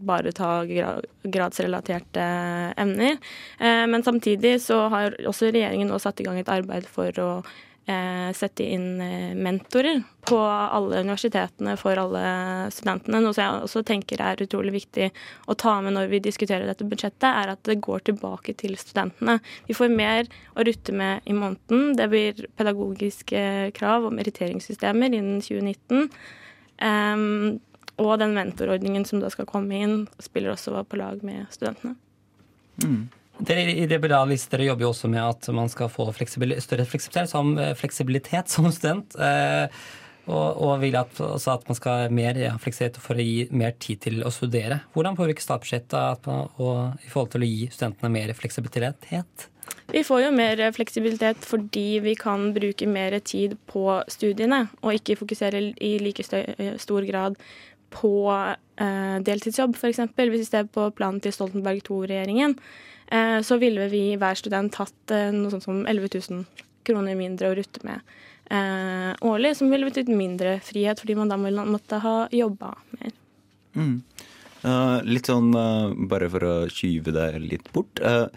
bare 0.00 0.32
ta 0.32 0.62
gradsrelaterte 0.64 2.24
emner. 2.80 3.18
Eh, 3.60 3.84
men 3.92 4.06
samtidig 4.06 4.56
så 4.64 4.86
har 4.92 5.18
også 5.28 5.52
regjeringen 5.52 5.92
nå 5.92 6.00
satt 6.00 6.22
i 6.22 6.26
gang 6.28 6.40
et 6.40 6.52
arbeid 6.52 6.88
for 6.88 7.20
å 7.20 7.30
sette 8.36 8.62
inn 8.62 9.00
eh, 9.02 9.32
mentorer 9.34 10.02
på 10.28 10.38
alle 10.38 11.00
universitetene 11.02 11.74
for 11.80 11.98
alle 11.98 12.22
studentene. 12.70 13.18
Noe 13.24 13.34
som 13.34 13.42
jeg 13.42 13.64
også 13.66 13.82
tenker 13.86 14.22
er 14.22 14.42
utrolig 14.44 14.74
viktig 14.76 15.08
å 15.50 15.56
ta 15.58 15.74
med 15.82 15.96
når 15.96 16.12
vi 16.12 16.20
diskuterer 16.22 16.68
dette 16.68 16.86
budsjettet, 16.86 17.26
er 17.26 17.54
at 17.54 17.62
det 17.66 17.80
går 17.82 18.04
tilbake 18.06 18.54
til 18.60 18.76
studentene. 18.78 19.40
Vi 19.66 19.74
får 19.74 19.90
mer 19.90 20.30
å 20.54 20.66
rutte 20.68 20.94
med 20.94 21.26
i 21.26 21.34
måneden. 21.36 21.96
Det 21.98 22.06
blir 22.12 22.46
pedagogiske 22.58 23.42
krav 23.78 24.06
og 24.06 24.14
meritteringssystemer 24.18 25.18
innen 25.18 25.42
2019. 25.42 26.06
Um, 26.82 27.58
og 28.02 28.14
den 28.22 28.32
mentorordningen 28.34 29.04
som 29.06 29.20
da 29.22 29.30
skal 29.30 29.48
komme 29.50 29.82
inn, 29.82 29.98
spiller 30.22 30.54
også 30.54 30.78
på 30.88 31.02
lag 31.02 31.22
med 31.26 31.50
studentene. 31.54 31.96
Dere 33.42 33.64
i 33.72 33.86
Liberalister 33.90 34.62
jobber 34.62 34.86
jo 34.86 34.92
også 34.92 35.10
med 35.10 35.22
at 35.24 35.48
man 35.54 35.70
skal 35.72 35.90
få 35.90 36.06
fleksibil 36.14 36.54
større 36.62 36.86
fleksibilitet 36.86 37.32
som, 37.32 37.56
fleksibilitet 37.78 38.52
som 38.52 38.68
student. 38.74 39.16
Eh, 39.18 39.82
og, 40.30 40.60
og 40.62 40.76
vil 40.84 40.94
at, 40.94 41.18
at 41.18 41.64
man 41.66 41.78
skal 41.78 42.04
ha 42.04 42.10
mer 42.14 42.38
ja, 42.38 42.52
fleksibilitet 42.62 43.02
for 43.02 43.18
å 43.18 43.24
gi 43.26 43.48
mer 43.50 43.74
tid 43.82 44.04
til 44.04 44.20
å 44.22 44.30
studere. 44.30 44.82
Hvordan 44.94 45.18
påvirker 45.18 45.42
statsbudsjettet 45.42 46.28
i 46.28 47.10
forhold 47.10 47.32
til 47.32 47.42
å 47.42 47.48
gi 47.48 47.66
studentene 47.72 48.12
mer 48.14 48.30
fleksibilitet? 48.38 49.48
Vi 49.92 50.02
får 50.06 50.22
jo 50.24 50.30
mer 50.34 50.62
fleksibilitet 50.74 51.42
fordi 51.46 52.00
vi 52.04 52.14
kan 52.18 52.50
bruke 52.54 52.86
mer 52.88 53.18
tid 53.24 53.56
på 53.70 53.84
studiene, 54.10 54.64
og 54.82 54.96
ikke 54.96 55.18
fokusere 55.20 55.60
i 55.82 55.96
like 56.02 56.24
stø- 56.26 56.78
stor 56.80 57.06
grad 57.08 57.36
på 57.92 58.14
eh, 58.32 59.18
deltidsjobb, 59.26 59.76
f.eks. 59.78 60.02
Hvis 60.16 60.42
vi 60.44 60.48
ser 60.48 60.68
på 60.72 60.88
planen 60.96 61.22
til 61.22 61.34
Stoltenberg 61.34 61.82
II-regjeringen, 61.84 62.56
eh, 63.12 63.38
så 63.46 63.58
ville 63.62 63.88
vi 63.92 64.04
hver 64.20 64.38
student 64.38 64.80
hatt 64.80 65.14
eh, 65.14 65.30
noe 65.34 65.52
sånt 65.54 65.68
som 65.68 65.84
11 65.86 66.12
000 66.18 66.44
kroner 66.86 67.18
mindre 67.18 67.52
å 67.52 67.56
rutte 67.56 67.84
med 67.86 68.00
eh, 68.50 69.12
årlig, 69.20 69.56
som 69.58 69.70
ville 69.72 69.88
betydd 69.88 70.12
mindre 70.12 70.58
frihet, 70.64 71.00
fordi 71.00 71.18
man 71.18 71.32
da 71.32 71.38
måtte 71.38 72.02
ha 72.02 72.16
jobba 72.32 72.74
mer. 72.98 73.16
Mm. 73.78 73.98
Uh, 74.62 75.02
litt 75.02 75.26
sånn, 75.26 75.48
uh, 75.58 75.90
bare 76.06 76.28
for 76.30 76.46
å 76.46 76.52
skyve 76.70 77.10
det 77.14 77.26
litt 77.42 77.66
bort. 77.74 77.98
Uh, 77.98 78.28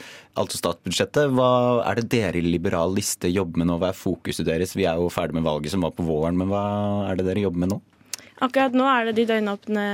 altså 0.41 0.57
statsbudsjettet, 0.57 1.29
hva 1.37 1.83
er 1.85 1.99
det 1.99 2.07
dere 2.15 2.39
i 2.39 2.47
Liberal 2.47 2.95
liste 2.97 3.29
jobber 3.29 3.61
med 3.61 3.69
nå? 3.69 3.75
Hva 3.81 3.91
er 3.91 3.99
fokuset 3.99 4.47
deres? 4.47 4.73
Vi 4.73 4.87
er 4.89 4.97
jo 4.97 5.11
ferdig 5.13 5.37
med 5.37 5.45
valget 5.45 5.75
som 5.75 5.85
var 5.85 5.93
på 5.93 6.05
våren, 6.07 6.39
men 6.39 6.49
hva 6.49 6.63
er 7.11 7.19
det 7.19 7.27
dere 7.27 7.45
jobber 7.45 7.61
med 7.61 7.75
nå? 7.75 7.79
Akkurat 8.43 8.73
nå 8.75 8.83
er 8.89 9.07
det 9.07 9.15
de 9.21 9.25
døgnåpne 9.29 9.85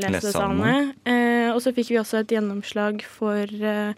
lesesalene. 0.00 0.74
Eh, 1.04 1.50
og 1.52 1.60
så 1.60 1.74
fikk 1.76 1.92
vi 1.92 2.00
også 2.00 2.22
et 2.22 2.32
gjennomslag 2.32 3.02
for 3.04 3.44
eh, 3.44 3.92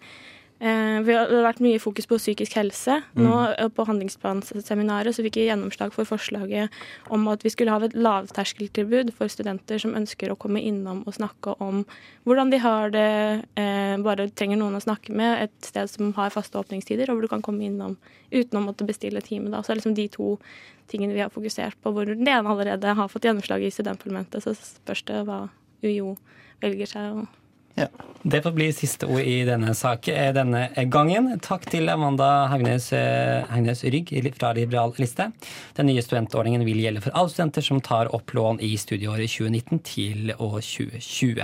vi 0.63 1.13
har- 1.13 1.27
vært 1.43 1.59
mye 1.59 1.79
fokus 1.79 2.05
på 2.07 2.15
psykisk 2.15 2.53
helse. 2.55 3.03
Nå 3.19 3.33
eh, 3.59 3.67
På 3.67 3.85
handlingsplanseminaret 3.85 5.11
så 5.13 5.23
fikk 5.25 5.35
vi 5.35 5.47
gjennomslag 5.49 5.91
for 5.91 6.05
forslaget 6.05 6.69
om 7.11 7.27
at 7.27 7.43
vi 7.43 7.49
skulle 7.49 7.71
ha 7.73 7.83
et 7.83 7.93
lavterskeltilbud 7.93 9.11
for 9.13 9.27
studenter 9.27 9.79
som 9.81 9.93
ønsker 9.93 10.31
å 10.31 10.37
komme 10.37 10.61
innom 10.63 11.03
og 11.05 11.13
snakke 11.17 11.55
om 11.59 11.85
hvordan 12.25 12.49
de 12.51 12.57
har 12.63 12.89
det, 12.91 13.45
eh, 13.57 13.97
bare 13.97 14.29
trenger 14.31 14.57
noen 14.57 14.75
å 14.79 14.83
snakke 14.83 15.11
med, 15.13 15.43
et 15.43 15.61
sted 15.61 15.89
som 15.89 16.13
har 16.13 16.29
faste 16.29 16.55
åpningstider, 16.55 17.09
og 17.09 17.17
hvor 17.17 17.21
du 17.21 17.27
kan 17.27 17.41
komme 17.41 17.67
innom 17.67 17.97
uten 18.31 18.59
å 18.59 18.65
måtte 18.65 18.87
bestille 18.87 19.21
time. 19.21 19.49
Da. 19.51 19.61
Så 19.61 19.67
det 19.67 19.77
er 19.77 19.81
liksom 19.81 19.95
de 19.95 20.07
to 20.07 20.39
tingene 20.87 21.13
vi 21.13 21.19
har 21.19 21.29
fokusert 21.29 21.75
på, 21.83 21.91
hvor 21.91 22.05
den 22.05 22.25
ene 22.27 22.47
allerede 22.47 22.95
har 22.95 23.07
fått 23.09 23.23
gjennomslag 23.27 23.63
i 23.63 23.71
studentparlamentet, 23.71 24.43
så 24.43 24.55
spørs 24.55 25.03
det 25.05 25.25
hva 25.27 25.49
UiO 25.83 26.15
velger 26.61 26.87
seg. 26.87 27.27
Å 27.75 27.87
Det 28.23 28.39
får 28.41 28.51
bli 28.55 28.69
siste 28.71 29.05
ord 29.05 29.19
i 29.19 29.41
denne 29.43 29.73
sak 29.75 30.07
eh, 30.07 30.29
denne 30.31 30.69
gangen. 30.87 31.25
Takk 31.43 31.65
til 31.67 31.89
Amanda 31.91 32.47
Hagnes, 32.47 32.93
eh, 32.95 33.43
Hagnes 33.49 33.83
Rygg 33.83 34.13
fra 34.37 34.53
Liberal 34.55 34.93
liste. 34.95 35.27
Den 35.75 35.89
nye 35.91 36.01
studentordningen 36.01 36.63
vil 36.63 36.79
gjelde 36.79 37.03
for 37.03 37.11
alle 37.19 37.33
studenter 37.33 37.65
som 37.65 37.81
tar 37.83 38.13
opp 38.15 38.31
lån 38.31 38.61
i 38.63 38.77
studieåret 38.79 39.27
2019 39.27 39.83
til 39.83 40.31
og 40.37 40.61
2020. 40.61 41.43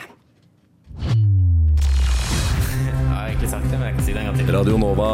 Jeg 2.80 3.12
har 3.12 3.28
egentlig 3.28 3.52
sagt 3.52 3.68
det, 3.68 3.76
men 3.76 3.88
jeg 3.90 4.00
kan 4.00 4.08
si 4.08 4.14
det 4.16 4.24
en 4.24 4.32
gang 4.32 4.40
til. 4.40 4.56
Radio 4.56 4.80
Nova. 4.80 5.12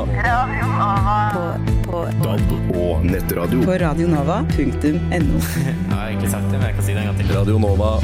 På, 1.90 2.06
DAB 2.22 2.78
og 2.78 3.10
nettradio. 3.10 3.66
På 3.66 3.82
radionova.no. 3.82 5.44
Jeg 5.66 5.76
har 5.90 6.08
egentlig 6.14 6.30
sagt 6.30 6.52
det, 6.52 6.60
men 6.60 6.68
jeg 6.70 6.76
kan 6.78 6.84
si 6.84 6.94
det 6.94 7.02
en 7.02 7.14
gang 7.14 7.22
til. 7.24 7.38
Radio 7.40 7.58
Nova. 7.58 7.96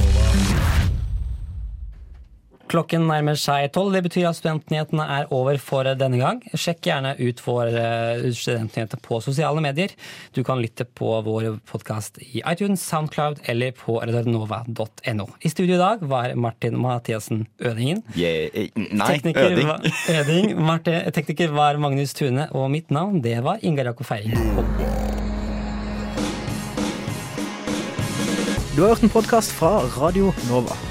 Klokken 2.72 3.04
nærmer 3.04 3.36
seg 3.36 3.66
tolv. 3.76 3.92
Det 3.92 4.06
betyr 4.06 4.30
at 4.30 4.38
Studentnyhetene 4.38 5.04
er 5.18 5.32
over 5.36 5.58
for 5.60 5.88
denne 6.00 6.20
gang. 6.22 6.38
Sjekk 6.56 6.86
gjerne 6.88 7.12
ut 7.20 7.42
vår 7.44 7.72
eh, 7.76 8.28
Studentnyheter 8.32 9.02
på 9.04 9.20
sosiale 9.24 9.60
medier. 9.64 9.92
Du 10.32 10.40
kan 10.48 10.62
lytte 10.64 10.86
på 10.88 11.10
vår 11.26 11.58
podkast 11.68 12.22
i 12.24 12.40
iTunes, 12.40 12.84
Soundcloud 12.88 13.42
eller 13.52 13.76
på 13.76 13.98
redernova.no. 14.00 15.26
I 15.44 15.52
studio 15.52 15.76
i 15.76 15.82
dag 15.82 16.06
var 16.14 16.36
Martin 16.40 16.78
Mathiassen 16.80 17.44
Ødingen. 17.60 18.06
Yeah, 18.16 18.48
eh, 18.56 18.72
nei, 18.78 19.10
Tekniker 19.18 19.52
øding. 19.52 19.68
var, 19.68 19.90
øding. 20.22 20.56
Martin, 20.72 21.02
tekniker 21.12 21.52
var 21.58 21.82
Magnus 21.82 22.16
Tune, 22.16 22.48
og 22.56 22.72
mitt 22.72 22.88
navn 22.92 23.20
det 23.26 23.42
var 23.44 23.60
Ingar 23.68 23.92
Jakob 23.92 24.08
Feiring. 24.08 24.40
Du 28.72 28.80
har 28.86 28.94
hørt 28.94 29.04
en 29.04 29.12
podkast 29.12 29.52
fra 29.52 29.82
Radio 30.00 30.32
Nova. 30.48 30.91